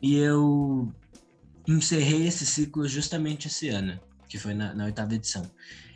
[0.02, 0.92] E eu
[1.66, 5.50] encerrei esse ciclo justamente esse ano, que foi na, na oitava edição.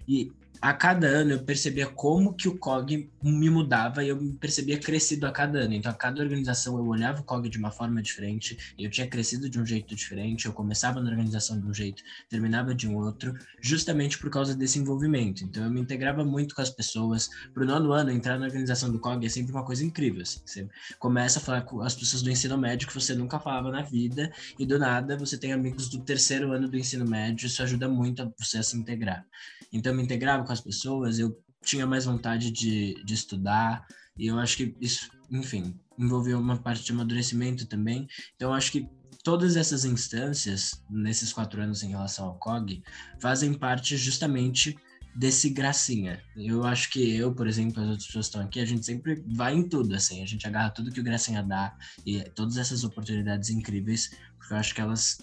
[0.06, 0.32] E
[0.64, 4.78] a cada ano eu percebia como que o COG me mudava e eu me percebia
[4.78, 5.74] crescido a cada ano.
[5.74, 9.50] Então, a cada organização eu olhava o COG de uma forma diferente, eu tinha crescido
[9.50, 13.34] de um jeito diferente, eu começava na organização de um jeito, terminava de um outro,
[13.60, 15.44] justamente por causa desse envolvimento.
[15.44, 17.28] Então, eu me integrava muito com as pessoas.
[17.52, 20.22] Pro nono ano, entrar na organização do COG é sempre uma coisa incrível.
[20.22, 20.40] Assim.
[20.46, 23.82] Você começa a falar com as pessoas do ensino médio que você nunca falava na
[23.82, 27.86] vida, e do nada você tem amigos do terceiro ano do ensino médio, isso ajuda
[27.86, 29.26] muito você a se integrar.
[29.70, 33.86] Então, eu me integrava com as pessoas, eu tinha mais vontade de, de estudar,
[34.16, 38.06] e eu acho que isso, enfim, envolveu uma parte de amadurecimento também.
[38.36, 38.88] Então, acho que
[39.22, 42.82] todas essas instâncias, nesses quatro anos em relação ao COG,
[43.20, 44.76] fazem parte justamente
[45.16, 46.20] desse gracinha.
[46.36, 49.24] Eu acho que eu, por exemplo, as outras pessoas que estão aqui, a gente sempre
[49.34, 52.82] vai em tudo, assim, a gente agarra tudo que o gracinha dá e todas essas
[52.84, 55.18] oportunidades incríveis, porque eu acho que elas,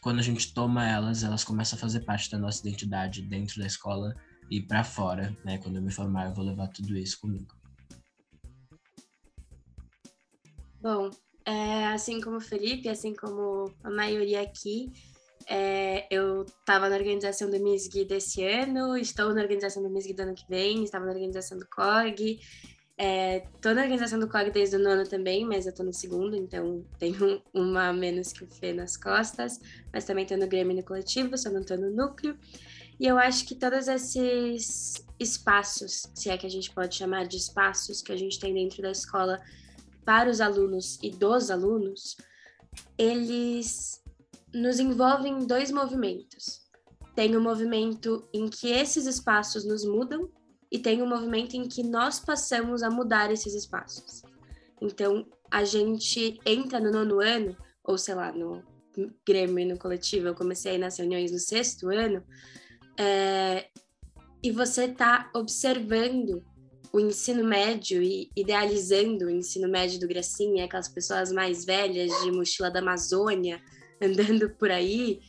[0.00, 3.66] quando a gente toma elas, elas começam a fazer parte da nossa identidade dentro da
[3.66, 4.14] escola
[4.50, 5.58] e para fora, né?
[5.58, 7.54] Quando eu me formar, eu vou levar tudo isso comigo.
[10.80, 11.10] Bom,
[11.44, 14.92] é, assim como o Felipe, assim como a maioria aqui,
[15.46, 20.22] é, eu estava na organização do MISG desse ano, estou na organização do MISG do
[20.22, 22.38] ano que vem, estava na organização do COG,
[22.98, 26.36] estou é, na organização do COG desde o nono também, mas eu estou no segundo,
[26.36, 29.58] então tenho uma menos que o Fê nas costas,
[29.92, 32.36] mas também estou no Grêmio no coletivo, só não estou no núcleo.
[33.00, 37.36] E eu acho que todos esses espaços, se é que a gente pode chamar de
[37.36, 39.40] espaços que a gente tem dentro da escola
[40.04, 42.16] para os alunos e dos alunos,
[42.96, 44.02] eles
[44.52, 46.66] nos envolvem em dois movimentos.
[47.14, 50.30] Tem o um movimento em que esses espaços nos mudam
[50.70, 54.22] e tem o um movimento em que nós passamos a mudar esses espaços.
[54.80, 58.62] Então, a gente entra no nono ano, ou sei lá, no
[59.26, 62.22] Grêmio no coletivo, eu comecei nas reuniões no sexto ano,
[62.98, 63.66] é,
[64.42, 66.42] e você está observando
[66.92, 72.32] o ensino médio e idealizando o ensino médio do Gracinha, aquelas pessoas mais velhas de
[72.32, 73.60] mochila da Amazônia
[74.02, 75.20] andando por aí,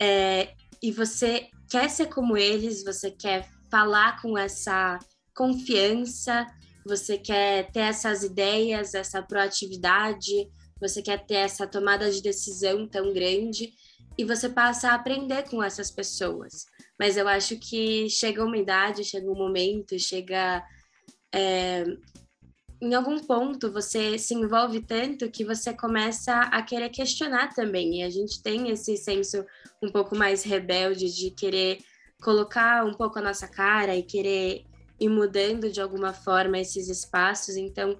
[0.00, 4.98] é, e você quer ser como eles, você quer falar com essa
[5.34, 6.46] confiança,
[6.84, 13.12] você quer ter essas ideias, essa proatividade, você quer ter essa tomada de decisão tão
[13.12, 13.72] grande
[14.16, 16.66] e você passa a aprender com essas pessoas.
[16.98, 20.62] Mas eu acho que chega uma idade, chega um momento, chega
[21.34, 21.84] é,
[22.82, 28.00] em algum ponto você se envolve tanto que você começa a querer questionar também.
[28.00, 29.44] E a gente tem esse senso
[29.80, 31.78] um pouco mais rebelde de querer
[32.20, 34.64] colocar um pouco a nossa cara e querer
[34.98, 37.56] ir mudando de alguma forma esses espaços.
[37.56, 37.98] Então,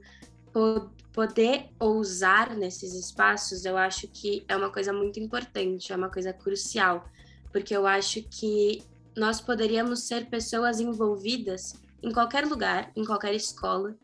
[1.12, 6.32] poder ousar nesses espaços, eu acho que é uma coisa muito importante, é uma coisa
[6.32, 7.06] crucial,
[7.52, 8.82] porque eu acho que
[9.16, 13.94] nós poderíamos ser pessoas envolvidas em qualquer lugar, em qualquer escola,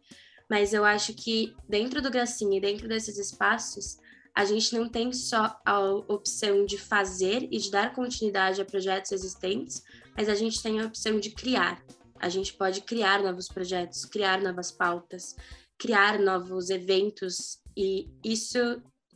[0.49, 3.99] mas eu acho que dentro do Gracinha e dentro desses espaços,
[4.35, 9.13] a gente não tem só a opção de fazer e de dar continuidade a projetos
[9.13, 9.83] existentes,
[10.17, 11.83] mas a gente tem a opção de criar.
[12.21, 15.35] A gente pode criar novos projetos, criar novas pautas,
[15.79, 18.59] criar novos eventos e isso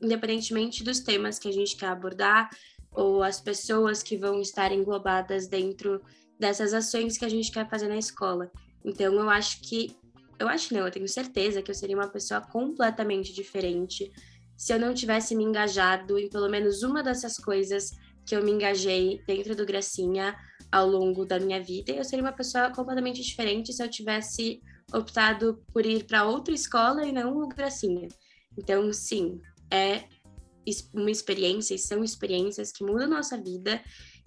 [0.01, 2.49] independentemente dos temas que a gente quer abordar
[2.91, 6.01] ou as pessoas que vão estar englobadas dentro
[6.39, 8.51] dessas ações que a gente quer fazer na escola.
[8.85, 9.97] Então eu acho que
[10.39, 14.11] eu acho não, eu tenho certeza que eu seria uma pessoa completamente diferente
[14.57, 17.93] se eu não tivesse me engajado em pelo menos uma dessas coisas
[18.27, 20.37] que eu me engajei dentro do Gracinha
[20.71, 21.93] ao longo da minha vida.
[21.93, 24.61] Eu seria uma pessoa completamente diferente se eu tivesse
[24.93, 28.09] optado por ir para outra escola e não o Gracinha.
[28.57, 30.05] Então, sim, é
[30.95, 33.83] uma experiência e são experiências que mudam nossa vida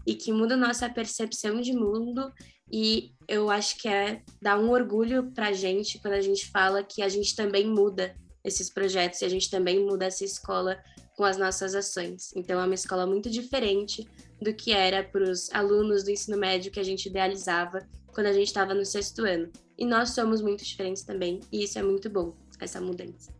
[0.06, 2.32] e que mudam nossa percepção de mundo.
[2.72, 6.84] E eu acho que é dar um orgulho para a gente quando a gente fala
[6.84, 10.78] que a gente também muda esses projetos e a gente também muda essa escola
[11.18, 12.32] com as nossas ações.
[12.36, 14.08] Então, é uma escola muito diferente
[14.40, 18.34] do que era para os alunos do ensino médio que a gente idealizava quando a
[18.34, 19.50] gente estava no sexto ano.
[19.78, 23.34] E nós somos muito diferentes também, e isso é muito bom, essa mudança.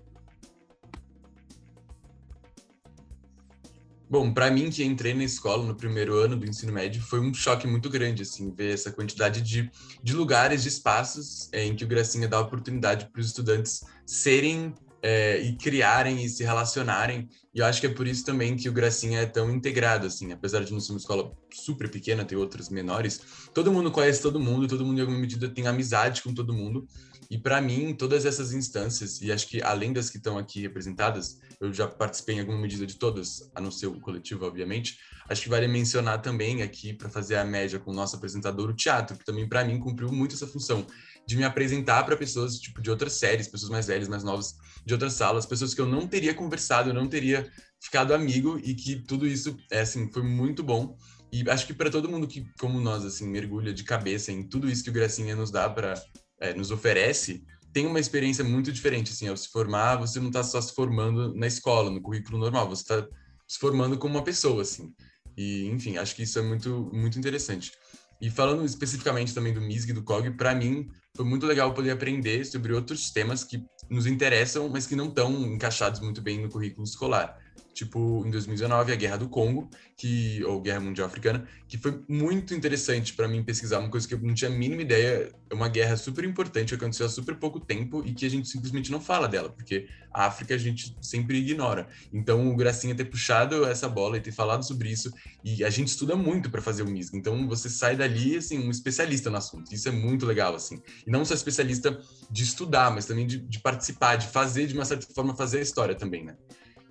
[4.08, 7.34] Bom, para mim que entrei na escola no primeiro ano do ensino médio, foi um
[7.34, 9.70] choque muito grande, assim, ver essa quantidade de,
[10.02, 14.74] de lugares, de espaços é, em que o Gracinha dá oportunidade para os estudantes serem
[15.06, 17.30] é, e criarem e se relacionarem.
[17.54, 20.32] E eu acho que é por isso também que o Gracinha é tão integrado, assim,
[20.32, 23.22] apesar de não ser uma escola super pequena, ter outras menores,
[23.54, 26.88] todo mundo conhece todo mundo, todo mundo em alguma medida tem amizade com todo mundo.
[27.30, 31.40] E para mim, todas essas instâncias, e acho que além das que estão aqui representadas,
[31.62, 34.98] eu já participei em alguma medida de todas, a não ser o coletivo, obviamente.
[35.30, 38.76] Acho que vale mencionar também aqui, para fazer a média com o nosso apresentador, o
[38.76, 40.86] teatro, que também para mim cumpriu muito essa função
[41.28, 44.94] de me apresentar para pessoas tipo de outras séries, pessoas mais velhas, mais novas, de
[44.94, 47.50] outras salas, pessoas que eu não teria conversado, eu não teria
[47.82, 50.98] ficado amigo e que tudo isso é assim foi muito bom.
[51.32, 54.70] E acho que para todo mundo que, como nós, assim, mergulha de cabeça em tudo
[54.70, 56.02] isso que o Gracinha nos dá para
[56.40, 60.44] é, nos oferece, tem uma experiência muito diferente, assim, ao se formar, você não está
[60.44, 63.08] só se formando na escola, no currículo normal, você está
[63.48, 64.94] se formando como uma pessoa, assim.
[65.38, 67.74] E, enfim, acho que isso é muito, muito interessante.
[68.22, 71.92] E falando especificamente também do MISG e do COG, para mim foi muito legal poder
[71.92, 76.50] aprender sobre outros temas que nos interessam, mas que não estão encaixados muito bem no
[76.50, 77.38] currículo escolar
[77.76, 82.54] tipo em 2019 a Guerra do Congo, que ou Guerra Mundial Africana, que foi muito
[82.56, 85.68] interessante para mim pesquisar uma coisa que eu não tinha a mínima ideia, é uma
[85.68, 89.28] guerra super importante, aconteceu há super pouco tempo e que a gente simplesmente não fala
[89.28, 91.88] dela, porque a África a gente sempre ignora.
[92.14, 95.12] Então o Gracinha ter puxado essa bola e ter falado sobre isso
[95.44, 97.18] e a gente estuda muito para fazer o MISG.
[97.18, 99.74] Então você sai dali assim um especialista no assunto.
[99.74, 100.82] Isso é muito legal assim.
[101.06, 102.00] E não só especialista
[102.32, 105.62] de estudar, mas também de, de participar, de fazer de uma certa forma fazer a
[105.62, 106.38] história também, né?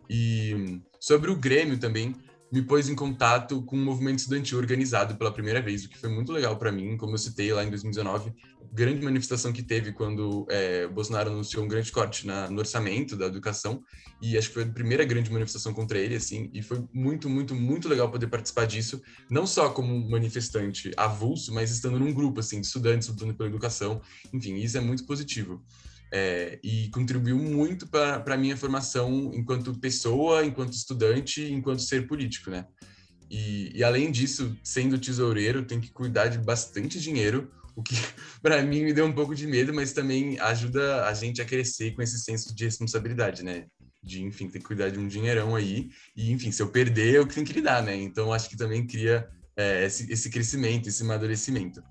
[0.08, 2.14] E sobre o Grêmio também,
[2.54, 6.08] me pôs em contato com um movimento estudantil organizado pela primeira vez, o que foi
[6.08, 8.32] muito legal para mim, como eu citei lá em 2019,
[8.72, 13.26] grande manifestação que teve quando é, Bolsonaro anunciou um grande corte na, no orçamento da
[13.26, 13.82] educação,
[14.22, 17.56] e acho que foi a primeira grande manifestação contra ele, assim, e foi muito, muito,
[17.56, 22.60] muito legal poder participar disso, não só como manifestante avulso, mas estando num grupo, assim,
[22.60, 24.00] de estudantes lutando pela educação,
[24.32, 25.60] enfim, isso é muito positivo
[26.16, 32.50] é, e contribuiu muito para a minha formação enquanto pessoa, enquanto estudante, enquanto ser político,
[32.50, 32.64] né?
[33.28, 37.96] E, e além disso, sendo tesoureiro, tem que cuidar de bastante dinheiro, o que
[38.40, 41.90] para mim me deu um pouco de medo, mas também ajuda a gente a crescer
[41.96, 43.66] com esse senso de responsabilidade, né?
[44.00, 47.26] de, enfim, ter que cuidar de um dinheirão aí, e, enfim, se eu perder, eu
[47.26, 47.96] tenho que lidar, né?
[47.96, 51.82] Então, acho que também cria é, esse, esse crescimento, esse amadurecimento.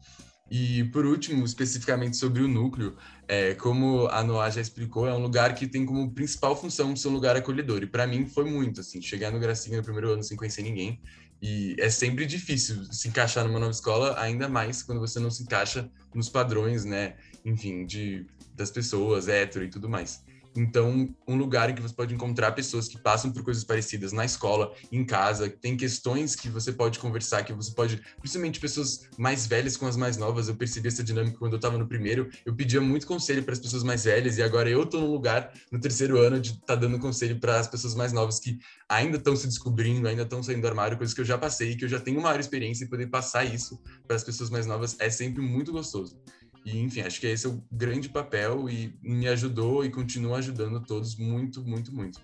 [0.49, 2.95] E, por último, especificamente sobre o núcleo,
[3.27, 7.07] é, como a Noah já explicou, é um lugar que tem como principal função ser
[7.07, 7.81] um lugar acolhedor.
[7.81, 11.01] E, para mim, foi muito, assim, chegar no Gracinha no primeiro ano sem conhecer ninguém.
[11.41, 15.43] E é sempre difícil se encaixar numa nova escola, ainda mais quando você não se
[15.43, 18.25] encaixa nos padrões, né, enfim, de,
[18.55, 20.23] das pessoas, hétero e tudo mais.
[20.55, 24.23] Então, um lugar em que você pode encontrar pessoas que passam por coisas parecidas na
[24.23, 29.47] escola, em casa, tem questões que você pode conversar, que você pode, principalmente pessoas mais
[29.47, 30.47] velhas com as mais novas.
[30.47, 33.59] Eu percebi essa dinâmica quando eu estava no primeiro, eu pedia muito conselho para as
[33.59, 36.75] pessoas mais velhas e agora eu estou no lugar no terceiro ano de estar tá
[36.75, 40.61] dando conselho para as pessoas mais novas que ainda estão se descobrindo, ainda estão saindo
[40.61, 43.07] do armário, coisas que eu já passei, que eu já tenho maior experiência e poder
[43.07, 46.17] passar isso para as pessoas mais novas é sempre muito gostoso.
[46.65, 50.81] E, enfim, acho que esse é o grande papel e me ajudou e continua ajudando
[50.81, 52.21] todos muito, muito, muito.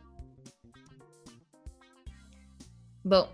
[3.04, 3.32] Bom,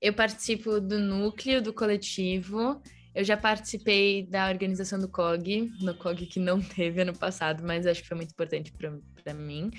[0.00, 2.80] eu participo do núcleo do coletivo.
[3.14, 7.86] Eu já participei da organização do COG, no COG que não teve ano passado, mas
[7.86, 9.70] acho que foi muito importante para mim.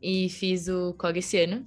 [0.00, 1.66] E fiz o COG esse ano.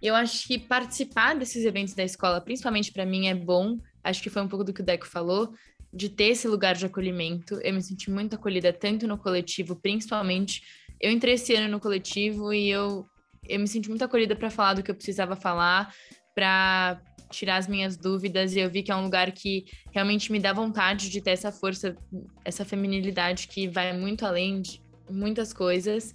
[0.00, 3.78] Eu acho que participar desses eventos da escola, principalmente para mim, é bom.
[4.02, 5.52] Acho que foi um pouco do que o Deco falou,
[5.92, 7.60] de ter esse lugar de acolhimento.
[7.62, 10.62] Eu me senti muito acolhida, tanto no coletivo, principalmente.
[11.00, 13.06] Eu entrei esse ano no coletivo e eu,
[13.48, 15.92] eu me senti muito acolhida para falar do que eu precisava falar,
[16.34, 18.54] para tirar as minhas dúvidas.
[18.54, 21.50] E eu vi que é um lugar que realmente me dá vontade de ter essa
[21.50, 21.96] força,
[22.44, 26.14] essa feminilidade que vai muito além de muitas coisas.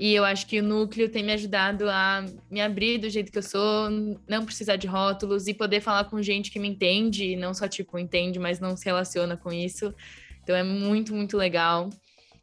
[0.00, 3.36] E eu acho que o núcleo tem me ajudado a me abrir do jeito que
[3.36, 3.90] eu sou,
[4.26, 7.98] não precisar de rótulos e poder falar com gente que me entende, não só tipo
[7.98, 9.94] entende, mas não se relaciona com isso.
[10.42, 11.90] Então é muito, muito legal.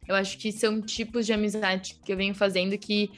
[0.06, 3.10] Eu acho que são tipos de amizade que eu venho fazendo que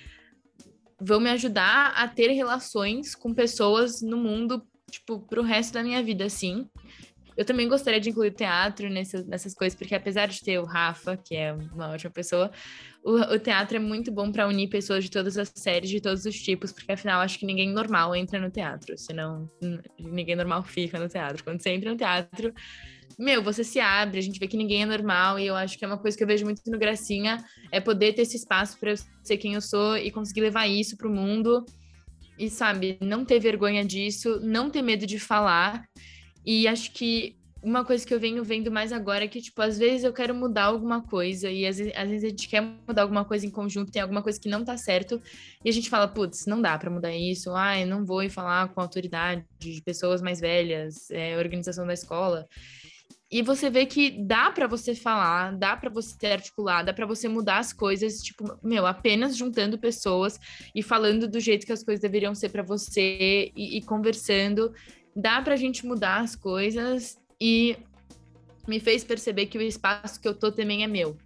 [0.99, 6.03] vão me ajudar a ter relações com pessoas no mundo, tipo, pro resto da minha
[6.03, 6.67] vida, assim.
[7.41, 11.17] Eu também gostaria de incluir teatro nessas, nessas coisas, porque apesar de ter o Rafa,
[11.17, 12.51] que é uma ótima pessoa,
[13.03, 16.27] o, o teatro é muito bom para unir pessoas de todas as séries, de todos
[16.27, 19.51] os tipos, porque afinal acho que ninguém normal entra no teatro, senão
[19.99, 21.43] ninguém normal fica no teatro.
[21.43, 22.53] Quando você entra no teatro,
[23.19, 25.85] meu, você se abre, a gente vê que ninguém é normal, e eu acho que
[25.87, 28.91] é uma coisa que eu vejo muito no Gracinha, é poder ter esse espaço para
[28.91, 31.65] eu ser quem eu sou e conseguir levar isso para o mundo.
[32.39, 35.87] E sabe, não ter vergonha disso, não ter medo de falar.
[36.45, 39.79] E acho que uma coisa que eu venho vendo mais agora é que, tipo, às
[39.79, 43.03] vezes eu quero mudar alguma coisa e às vezes, às vezes a gente quer mudar
[43.03, 45.21] alguma coisa em conjunto, tem alguma coisa que não tá certo
[45.65, 48.31] e a gente fala, putz, não dá para mudar isso, ah, eu não vou ir
[48.31, 52.49] falar com autoridade de pessoas mais velhas, é, organização da escola.
[53.33, 57.29] E você vê que dá para você falar, dá para você articular, dá para você
[57.29, 60.41] mudar as coisas, tipo, meu, apenas juntando pessoas
[60.75, 64.75] e falando do jeito que as coisas deveriam ser para você e, e conversando
[65.15, 67.77] dá para a gente mudar as coisas e
[68.67, 71.17] me fez perceber que o espaço que eu tô também é meu.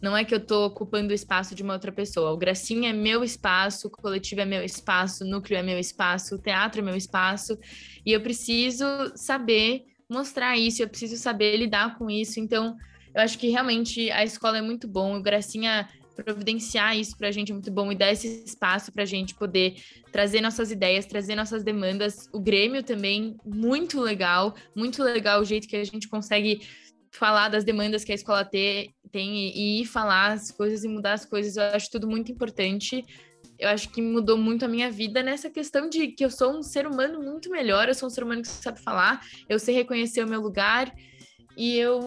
[0.00, 2.32] Não é que eu tô ocupando o espaço de uma outra pessoa.
[2.32, 6.36] O Gracinha é meu espaço, o coletivo é meu espaço, o núcleo é meu espaço,
[6.36, 7.58] o teatro é meu espaço.
[8.04, 12.40] E eu preciso saber mostrar isso, eu preciso saber lidar com isso.
[12.40, 12.76] Então,
[13.14, 15.16] eu acho que realmente a escola é muito bom.
[15.16, 15.86] O Gracinha
[16.16, 19.34] providenciar isso para a gente é muito bom e dar esse espaço para a gente
[19.34, 19.76] poder
[20.12, 22.28] trazer nossas ideias, trazer nossas demandas.
[22.32, 26.60] O Grêmio também, muito legal, muito legal o jeito que a gente consegue
[27.10, 31.14] falar das demandas que a escola ter, tem e ir falar as coisas e mudar
[31.14, 31.56] as coisas.
[31.56, 33.04] Eu acho tudo muito importante.
[33.58, 36.62] Eu acho que mudou muito a minha vida nessa questão de que eu sou um
[36.62, 40.24] ser humano muito melhor, eu sou um ser humano que sabe falar, eu sei reconhecer
[40.24, 40.90] o meu lugar
[41.56, 42.00] e eu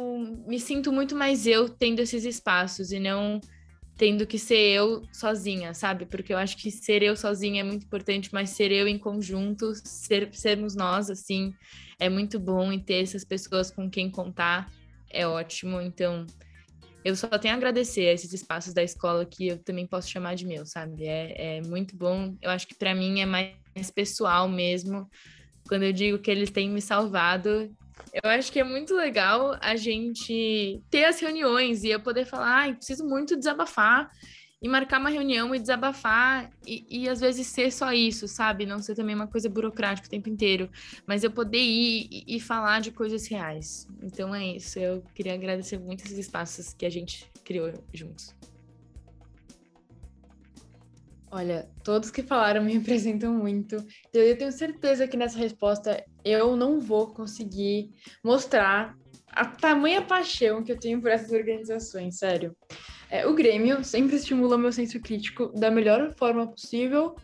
[0.47, 3.39] me sinto muito mais eu tendo esses espaços e não
[3.98, 6.06] tendo que ser eu sozinha, sabe?
[6.06, 9.74] Porque eu acho que ser eu sozinha é muito importante, mas ser eu em conjunto,
[9.84, 11.54] ser, sermos nós, assim,
[12.00, 14.72] é muito bom e ter essas pessoas com quem contar
[15.10, 15.80] é ótimo.
[15.80, 16.26] Então,
[17.06, 20.36] eu só tenho a agradecer a esses espaços da escola que eu também posso chamar
[20.36, 21.06] de meu, sabe?
[21.06, 22.36] É, é muito bom.
[22.41, 25.10] Eu acho que para mim é mais pessoal mesmo.
[25.68, 27.72] Quando eu digo que eles têm me salvado,
[28.14, 32.70] eu acho que é muito legal a gente ter as reuniões e eu poder falar,
[32.70, 34.10] ah, preciso muito desabafar
[34.62, 38.66] e marcar uma reunião e desabafar e, e, às vezes ser só isso, sabe?
[38.66, 40.70] Não ser também uma coisa burocrática o tempo inteiro,
[41.06, 43.86] mas eu poder ir e, e falar de coisas reais.
[44.02, 44.80] Então é isso.
[44.80, 48.34] Eu queria agradecer muito esses espaços que a gente criou juntos.
[51.36, 53.84] Olha, todos que falaram me representam muito.
[54.13, 57.89] Eu tenho certeza que nessa resposta eu não vou conseguir
[58.23, 58.95] mostrar
[59.31, 62.55] a tamanha paixão que eu tenho por essas organizações, sério.
[63.09, 67.15] É, o Grêmio sempre estimula meu senso crítico da melhor forma possível.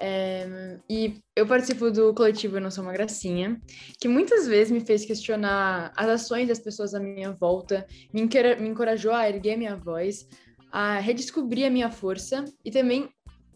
[0.00, 3.60] É, e eu participo do coletivo Eu Não Sou Uma Gracinha,
[4.00, 8.22] que muitas vezes me fez questionar as ações das pessoas à minha volta, me,
[8.58, 10.26] me encorajou a erguer minha voz,
[10.72, 13.10] a redescobrir a minha força e também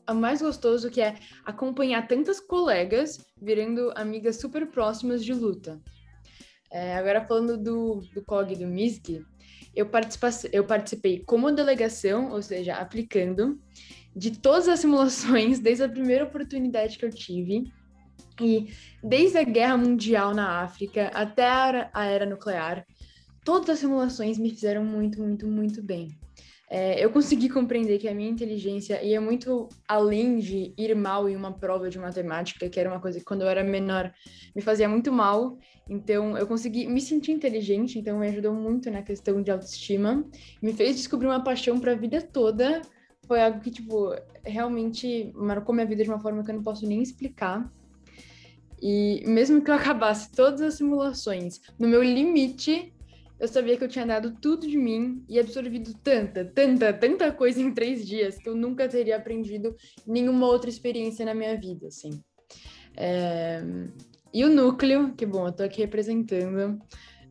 [0.08, 5.80] o mais gostoso que é acompanhar tantas colegas virando amigas super próximas de luta.
[6.70, 9.24] É, agora falando do, do COG do MISG,
[9.74, 9.88] eu,
[10.52, 13.58] eu participei como delegação, ou seja, aplicando,
[14.14, 17.64] de todas as simulações desde a primeira oportunidade que eu tive.
[18.40, 18.70] E
[19.02, 22.84] desde a Guerra Mundial na África até a era nuclear,
[23.42, 26.18] todas as simulações me fizeram muito, muito, muito bem
[26.68, 31.36] é, eu consegui compreender que a minha inteligência ia muito além de ir mal em
[31.36, 34.12] uma prova de matemática, que era uma coisa que quando eu era menor
[34.54, 35.56] me fazia muito mal.
[35.88, 40.24] Então eu consegui me sentir inteligente, então me ajudou muito na questão de autoestima,
[40.60, 42.82] me fez descobrir uma paixão para a vida toda.
[43.28, 44.12] Foi algo que tipo
[44.44, 47.70] realmente marcou minha vida de uma forma que eu não posso nem explicar.
[48.82, 52.92] E mesmo que eu acabasse todas as simulações no meu limite,
[53.38, 57.60] eu sabia que eu tinha dado tudo de mim e absorvido tanta, tanta, tanta coisa
[57.60, 59.76] em três dias que eu nunca teria aprendido
[60.06, 62.20] nenhuma outra experiência na minha vida, assim.
[62.96, 63.62] É...
[64.32, 66.78] E o núcleo, que bom, eu tô aqui representando,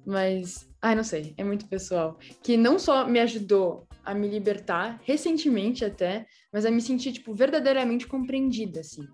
[0.06, 5.00] mas, ai, não sei, é muito pessoal, que não só me ajudou a me libertar,
[5.04, 9.08] recentemente até, mas a me sentir, tipo, verdadeiramente compreendida, assim.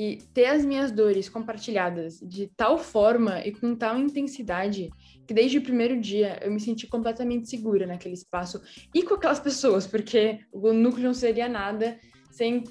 [0.00, 4.88] E ter as minhas dores compartilhadas de tal forma e com tal intensidade
[5.26, 8.62] que desde o primeiro dia eu me senti completamente segura naquele espaço
[8.94, 11.98] e com aquelas pessoas, porque o núcleo não seria nada
[12.30, 12.64] sem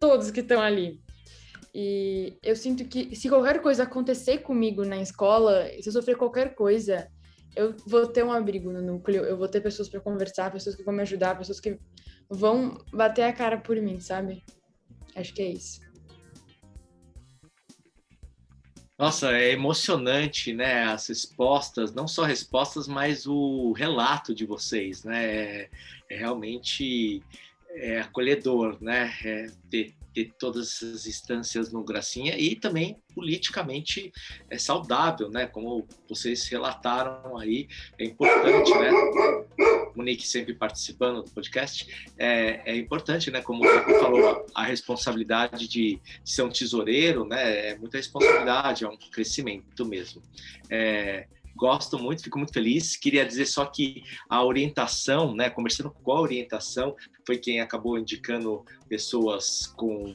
[0.00, 0.98] todos que estão ali.
[1.74, 6.54] E eu sinto que se qualquer coisa acontecer comigo na escola, se eu sofrer qualquer
[6.54, 7.06] coisa,
[7.54, 10.82] eu vou ter um abrigo no núcleo, eu vou ter pessoas para conversar, pessoas que
[10.82, 11.78] vão me ajudar, pessoas que
[12.30, 14.42] vão bater a cara por mim, sabe?
[15.14, 15.85] Acho que é isso.
[18.98, 20.84] Nossa, é emocionante, né?
[20.84, 25.24] As respostas, não só respostas, mas o relato de vocês, né?
[25.24, 25.70] É,
[26.10, 27.22] é realmente
[27.76, 29.12] é acolhedor, né?
[29.22, 34.10] É ter, ter todas essas instâncias no Gracinha e também politicamente
[34.48, 35.46] é saudável, né?
[35.46, 37.68] Como vocês relataram aí,
[37.98, 38.90] é importante, né?
[39.96, 43.40] Monique sempre participando do podcast, é, é importante, né?
[43.40, 47.70] Como você falou, a responsabilidade de, ser um tesoureiro, né?
[47.70, 50.22] É muita responsabilidade, é um crescimento mesmo.
[50.70, 51.26] É,
[51.56, 52.96] gosto muito, fico muito feliz.
[52.96, 56.94] Queria dizer só que a orientação, né, conversando com a orientação,
[57.26, 60.14] foi quem acabou indicando pessoas com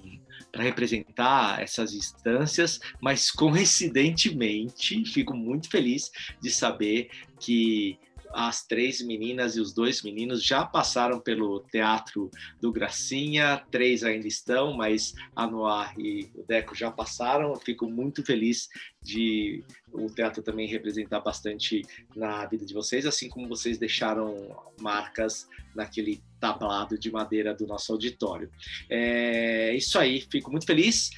[0.52, 6.12] para representar essas instâncias, mas coincidentemente fico muito feliz
[6.42, 7.10] de saber
[7.40, 7.98] que
[8.34, 12.30] as três meninas e os dois meninos já passaram pelo Teatro
[12.60, 17.56] do Gracinha, três ainda estão, mas a Noir e o Deco já passaram.
[17.56, 18.70] fico muito feliz
[19.02, 21.82] de o teatro também representar bastante
[22.16, 27.92] na vida de vocês, assim como vocês deixaram marcas naquele tablado de madeira do nosso
[27.92, 28.52] auditório.
[28.90, 31.10] É isso aí, fico muito feliz.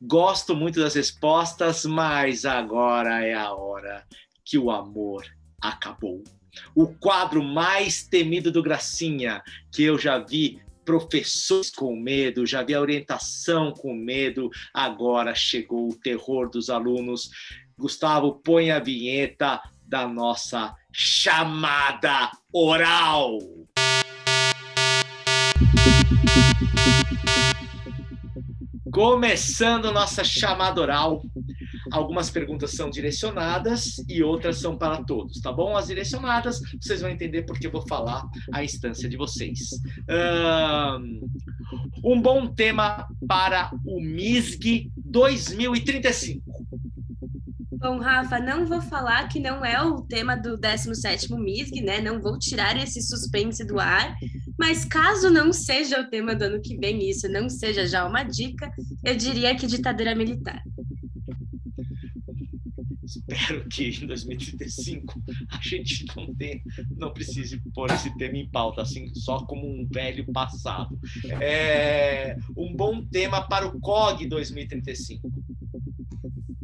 [0.00, 4.06] Gosto muito das respostas, mas agora é a hora
[4.44, 5.24] que o amor
[5.60, 6.22] acabou
[6.74, 9.42] o quadro mais temido do Gracinha,
[9.72, 15.88] que eu já vi professores com medo, já vi a orientação com medo, agora chegou
[15.88, 17.28] o terror dos alunos.
[17.76, 23.38] Gustavo, põe a vinheta da nossa chamada oral.
[28.90, 31.22] Começando nossa chamada oral,
[31.90, 35.76] Algumas perguntas são direcionadas e outras são para todos, tá bom?
[35.76, 39.70] As direcionadas, vocês vão entender porque eu vou falar a instância de vocês.
[42.04, 46.66] Um bom tema para o MISG 2035.
[47.78, 52.00] Bom, Rafa, não vou falar que não é o tema do 17º MISG, né?
[52.00, 54.16] Não vou tirar esse suspense do ar,
[54.58, 58.22] mas caso não seja o tema do ano que vem, isso não seja já uma
[58.22, 58.72] dica,
[59.04, 60.62] eu diria que ditadura militar.
[63.28, 66.60] Espero que em 2035 a gente não tenha,
[66.96, 70.98] não precise pôr esse tema em pauta, assim, só como um velho passado.
[71.40, 75.28] É um bom tema para o COG 2035.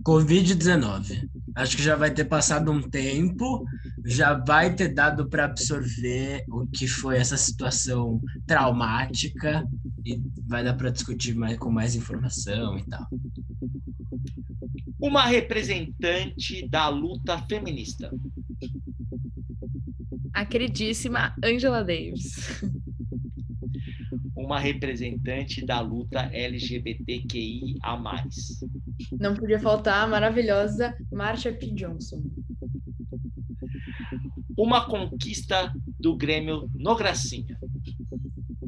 [0.06, 1.28] Covid-19.
[1.54, 3.64] Acho que já vai ter passado um tempo,
[4.04, 9.66] já vai ter dado para absorver o que foi essa situação traumática
[10.04, 13.06] e vai dar para discutir mais, com mais informação e tal
[15.02, 18.08] uma representante da luta feminista.
[20.32, 22.62] a queridíssima Angela Davis.
[24.36, 27.78] Uma representante da luta LGBTQIA+.
[29.18, 31.72] Não podia faltar a maravilhosa Marsha P.
[31.72, 32.22] Johnson.
[34.56, 37.58] Uma conquista do Grêmio no Gracinha.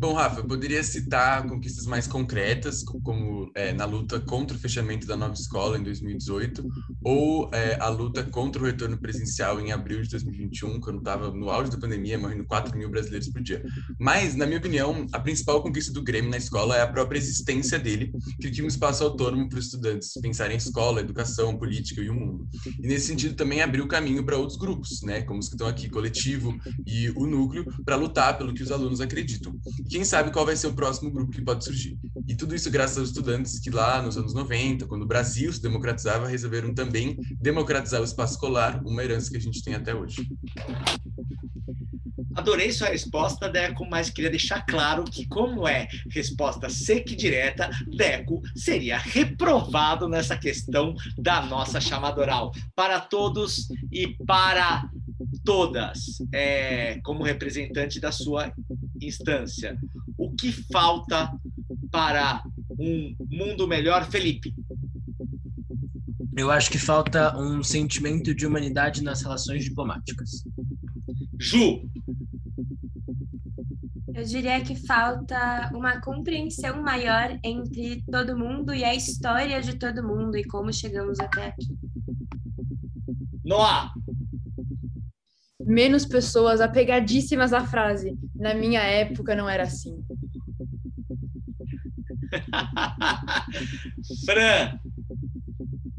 [0.05, 5.07] Bom, Rafa, eu poderia citar conquistas mais concretas, como é, na luta contra o fechamento
[5.07, 6.63] da nova escola em 2018,
[7.03, 11.49] ou é, a luta contra o retorno presencial em abril de 2021, quando estava no
[11.49, 13.65] auge da pandemia, morrendo 4 mil brasileiros por dia.
[13.99, 17.79] Mas, na minha opinião, a principal conquista do Grêmio na escola é a própria existência
[17.79, 22.11] dele, que tinha um espaço autônomo para os estudantes pensarem em escola, educação, política e
[22.11, 22.47] o mundo.
[22.79, 25.89] E, nesse sentido, também abriu caminho para outros grupos, né, como os que estão aqui,
[25.89, 26.55] Coletivo
[26.87, 29.55] e o Núcleo, para lutar pelo que os alunos acreditam
[29.95, 31.97] quem sabe qual vai ser o próximo grupo que pode surgir.
[32.27, 35.63] E tudo isso graças aos estudantes que lá nos anos 90, quando o Brasil se
[35.63, 40.29] democratizava, resolveram também democratizar o espaço escolar, uma herança que a gente tem até hoje.
[42.35, 47.71] Adorei sua resposta, Deco, mas queria deixar claro que, como é resposta seca e direta,
[47.97, 52.51] Deco seria reprovado nessa questão da nossa chamada oral.
[52.75, 54.91] Para todos e para
[55.45, 58.53] todas, é, como representante da sua
[59.07, 59.79] instância.
[60.19, 61.33] O que falta
[61.91, 62.43] para
[62.79, 64.55] um mundo melhor, Felipe?
[66.37, 70.43] Eu acho que falta um sentimento de humanidade nas relações diplomáticas.
[71.39, 71.89] Ju.
[74.13, 80.07] Eu diria que falta uma compreensão maior entre todo mundo e a história de todo
[80.07, 81.67] mundo e como chegamos até aqui.
[83.45, 83.93] Noah
[85.65, 88.19] menos pessoas apegadíssimas à frase.
[88.35, 90.05] Na minha época não era assim.
[94.25, 94.79] Fran.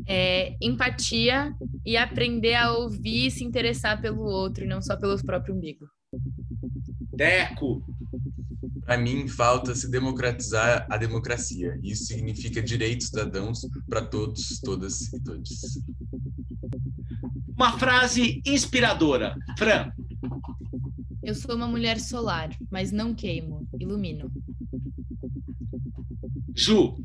[0.07, 5.18] É, empatia e aprender a ouvir e se interessar pelo outro e não só pelo
[5.24, 5.88] próprio umbigo.
[7.16, 7.84] Deco.
[8.86, 11.80] Para mim, falta se democratizar a democracia.
[11.82, 15.49] Isso significa direitos cidadãos para todos, todas e todos.
[17.55, 19.35] Uma frase inspiradora.
[19.57, 19.91] Fran.
[21.23, 24.31] Eu sou uma mulher solar, mas não queimo, ilumino.
[26.53, 26.95] Ju.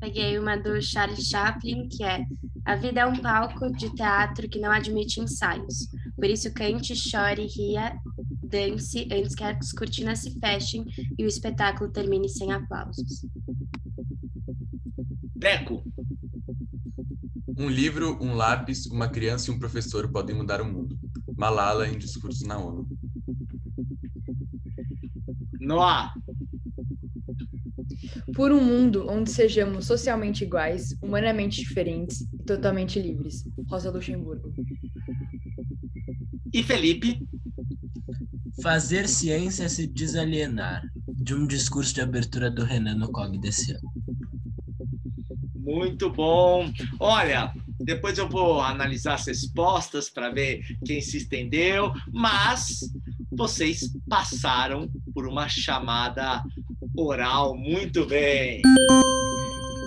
[0.00, 2.24] Peguei uma do Charles Chaplin, que é
[2.64, 5.88] A vida é um palco de teatro que não admite ensaios.
[6.16, 7.98] Por isso cante, chore, ria,
[8.44, 10.84] dance antes que as cortinas se fechem
[11.18, 13.26] e o espetáculo termine sem aplausos.
[15.34, 15.82] Deco.
[17.60, 20.98] Um livro, um lápis, uma criança e um professor podem mudar o mundo.
[21.36, 22.88] Malala em discurso na ONU.
[25.60, 26.10] Noah.
[28.34, 33.44] Por um mundo onde sejamos socialmente iguais, humanamente diferentes e totalmente livres.
[33.68, 34.54] Rosa Luxemburgo.
[36.54, 37.28] E Felipe?
[38.62, 43.99] Fazer ciência se desalienar de um discurso de abertura do Renan no COG desse ano.
[45.70, 46.68] Muito bom.
[46.98, 52.80] Olha, depois eu vou analisar as respostas para ver quem se estendeu, mas
[53.30, 56.42] vocês passaram por uma chamada
[56.96, 58.60] oral muito bem.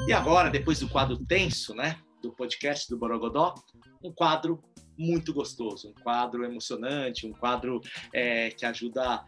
[0.07, 3.53] E agora, depois do quadro tenso, né, do podcast do Borogodó,
[4.01, 4.63] um quadro
[4.97, 7.81] muito gostoso, um quadro emocionante, um quadro
[8.13, 9.25] é, que ajuda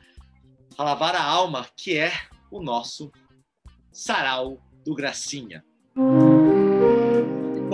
[0.77, 2.13] a lavar a alma, que é
[2.49, 3.11] o nosso
[3.91, 5.61] sarau do Gracinha.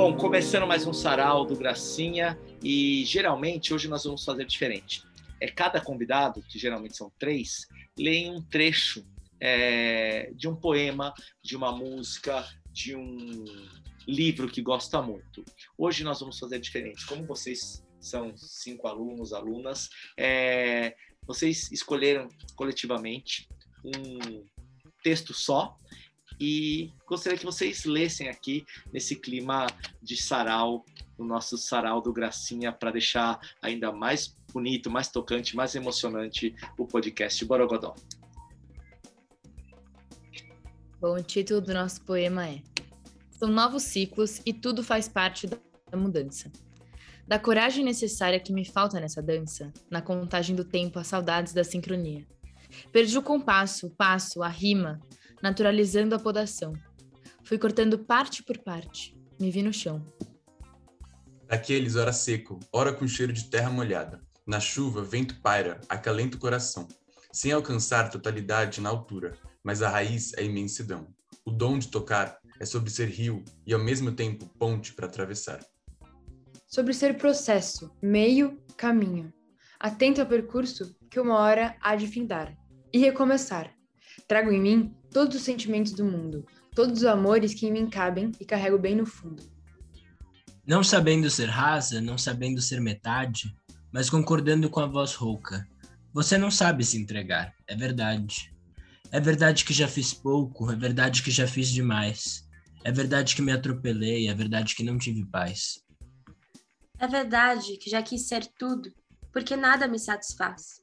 [0.03, 5.03] Bom, começando mais um sarau do Gracinha e geralmente hoje nós vamos fazer diferente.
[5.39, 9.05] É cada convidado, que geralmente são três, lê um trecho
[9.39, 13.45] é, de um poema, de uma música, de um
[14.07, 15.45] livro que gosta muito.
[15.77, 17.05] Hoje nós vamos fazer diferente.
[17.05, 19.87] Como vocês são cinco alunos, alunas,
[20.17, 20.95] é,
[21.27, 23.47] vocês escolheram coletivamente
[23.85, 24.47] um
[25.03, 25.77] texto só
[26.41, 29.67] e gostaria que vocês lessem aqui nesse clima
[30.01, 30.83] de sarau,
[31.15, 36.87] o nosso sarau do Gracinha, para deixar ainda mais bonito, mais tocante, mais emocionante o
[36.87, 37.93] podcast Borogodó.
[40.99, 42.63] Bom, o título do nosso poema é
[43.37, 46.51] São novos ciclos e tudo faz parte da mudança.
[47.27, 51.63] Da coragem necessária que me falta nessa dança, na contagem do tempo, as saudades da
[51.63, 52.25] sincronia.
[52.91, 54.99] Perdi o compasso, o passo, a rima,
[55.41, 56.73] naturalizando a podação.
[57.43, 60.05] Fui cortando parte por parte, me vi no chão.
[61.47, 64.21] Daqueles, ora seco, ora com cheiro de terra molhada.
[64.45, 66.87] Na chuva, vento paira, acalenta o coração,
[67.31, 71.07] sem alcançar totalidade na altura, mas a raiz é imensidão.
[71.45, 75.59] O dom de tocar é sobre ser rio e ao mesmo tempo ponte para atravessar.
[76.67, 79.33] Sobre ser processo, meio, caminho.
[79.79, 82.55] atento ao percurso que uma hora há de findar,
[82.93, 83.73] e recomeçar.
[84.27, 88.31] Trago em mim todos os sentimentos do mundo, todos os amores que em mim cabem
[88.39, 89.43] e carrego bem no fundo.
[90.65, 93.53] Não sabendo ser rasa, não sabendo ser metade,
[93.91, 95.67] mas concordando com a voz rouca.
[96.13, 98.53] Você não sabe se entregar, é verdade.
[99.11, 102.47] É verdade que já fiz pouco, é verdade que já fiz demais.
[102.83, 105.83] É verdade que me atropelei, é verdade que não tive paz.
[106.97, 108.91] É verdade que já quis ser tudo,
[109.33, 110.79] porque nada me satisfaz.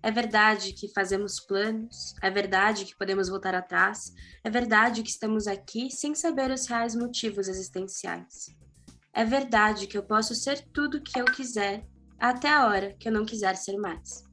[0.00, 4.12] É verdade que fazemos planos, é verdade que podemos voltar atrás,
[4.44, 8.46] é verdade que estamos aqui sem saber os reais motivos existenciais.
[9.12, 11.84] É verdade que eu posso ser tudo que eu quiser,
[12.16, 14.24] até a hora que eu não quiser ser mais.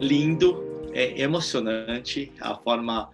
[0.00, 3.10] Lindo, é emocionante a forma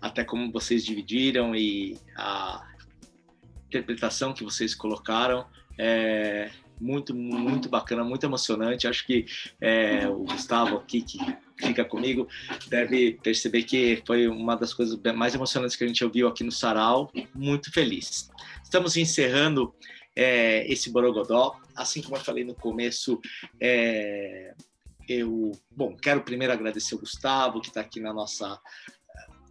[0.00, 2.64] até como vocês dividiram e a
[3.66, 5.44] interpretação que vocês colocaram.
[5.76, 6.50] É
[6.80, 8.86] muito, muito bacana, muito emocionante.
[8.86, 9.26] Acho que
[9.60, 11.18] é, o Gustavo aqui, que
[11.58, 12.28] fica comigo,
[12.68, 16.52] deve perceber que foi uma das coisas mais emocionantes que a gente ouviu aqui no
[16.52, 17.10] Sarau.
[17.34, 18.30] Muito feliz.
[18.62, 19.74] Estamos encerrando
[20.14, 21.58] é, esse Borogodó.
[21.74, 23.20] Assim como eu falei no começo,
[23.60, 24.54] é,
[25.08, 28.60] eu, bom, quero primeiro agradecer o Gustavo, que está aqui na nossa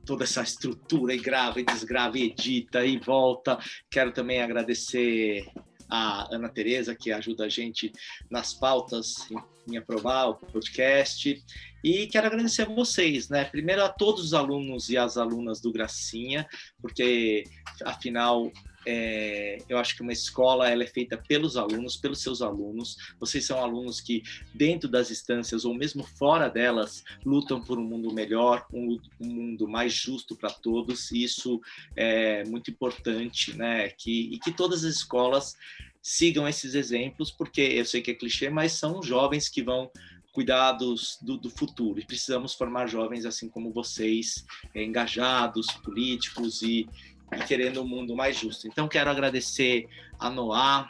[0.05, 3.57] toda essa estrutura e grava e desgrava e edita e volta.
[3.89, 5.45] Quero também agradecer
[5.89, 7.91] a Ana Tereza, que ajuda a gente
[8.29, 9.27] nas pautas
[9.67, 11.43] em, aprovar o podcast.
[11.83, 13.45] E quero agradecer a vocês, né?
[13.45, 16.47] Primeiro a todos os alunos e as alunas do Gracinha,
[16.81, 17.43] porque
[17.83, 18.51] afinal
[18.85, 22.97] é, eu acho que uma escola ela é feita pelos alunos, pelos seus alunos.
[23.19, 24.23] Vocês são alunos que,
[24.53, 29.67] dentro das instâncias ou mesmo fora delas, lutam por um mundo melhor, um, um mundo
[29.67, 31.11] mais justo para todos.
[31.11, 31.61] E isso
[31.95, 33.89] é muito importante, né?
[33.89, 35.55] Que, e que todas as escolas
[36.01, 39.89] sigam esses exemplos, porque eu sei que é clichê, mas são jovens que vão
[40.31, 41.97] cuidar dos, do, do, futuro.
[41.97, 46.87] E precisamos formar jovens assim como vocês, engajados, políticos e,
[47.33, 48.67] e querendo um mundo mais justo.
[48.67, 49.87] Então, quero agradecer
[50.19, 50.89] a Noá,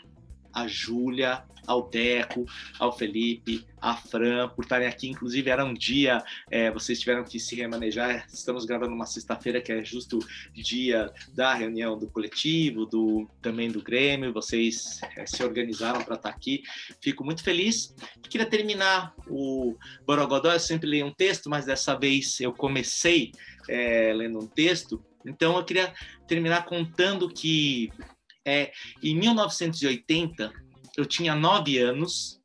[0.54, 2.46] a Júlia, ao Deco,
[2.80, 5.10] ao Felipe, a Fran, por estarem aqui.
[5.10, 8.26] Inclusive, era um dia, é, vocês tiveram que se remanejar.
[8.32, 10.20] Estamos gravando uma sexta-feira, que é justo
[10.54, 14.34] dia da reunião do coletivo, do também do Grêmio.
[14.34, 16.64] Vocês é, se organizaram para estar aqui.
[17.02, 17.94] Fico muito feliz.
[18.30, 19.76] Queria terminar o
[20.06, 20.54] Borogodó.
[20.54, 23.32] Eu sempre leio um texto, mas dessa vez eu comecei
[23.68, 25.94] é, lendo um texto então, eu queria
[26.28, 27.92] terminar contando que
[28.46, 28.72] é,
[29.02, 30.54] em 1980
[30.98, 32.40] eu tinha nove anos,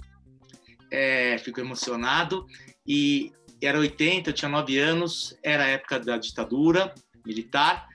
[0.90, 2.46] é, fico emocionado,
[2.86, 7.86] e era 80, eu tinha nove anos, era a época da ditadura militar,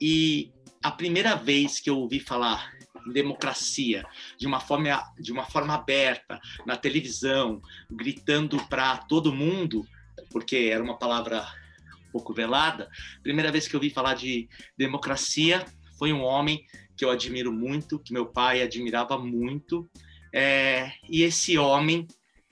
[0.00, 2.72] e a primeira vez que eu ouvi falar
[3.06, 4.04] em democracia
[4.38, 9.86] de uma forma de uma forma aberta na televisão gritando para todo mundo
[10.30, 11.46] porque era uma palavra
[12.16, 12.88] pouco velada,
[13.22, 15.66] primeira vez que eu vi falar de democracia
[15.98, 16.64] foi um homem
[16.96, 19.88] que eu admiro muito, que meu pai admirava muito,
[20.34, 22.06] é, e esse homem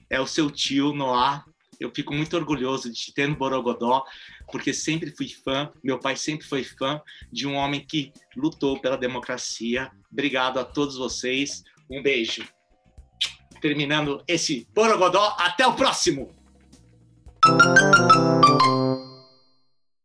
[0.09, 1.43] é o seu tio Noah.
[1.79, 4.03] Eu fico muito orgulhoso de te ter no Borogodó,
[4.51, 7.01] porque sempre fui fã, meu pai sempre foi fã
[7.31, 9.91] de um homem que lutou pela democracia.
[10.11, 12.47] Obrigado a todos vocês, um beijo.
[13.61, 16.33] Terminando esse Borogodó, até o próximo!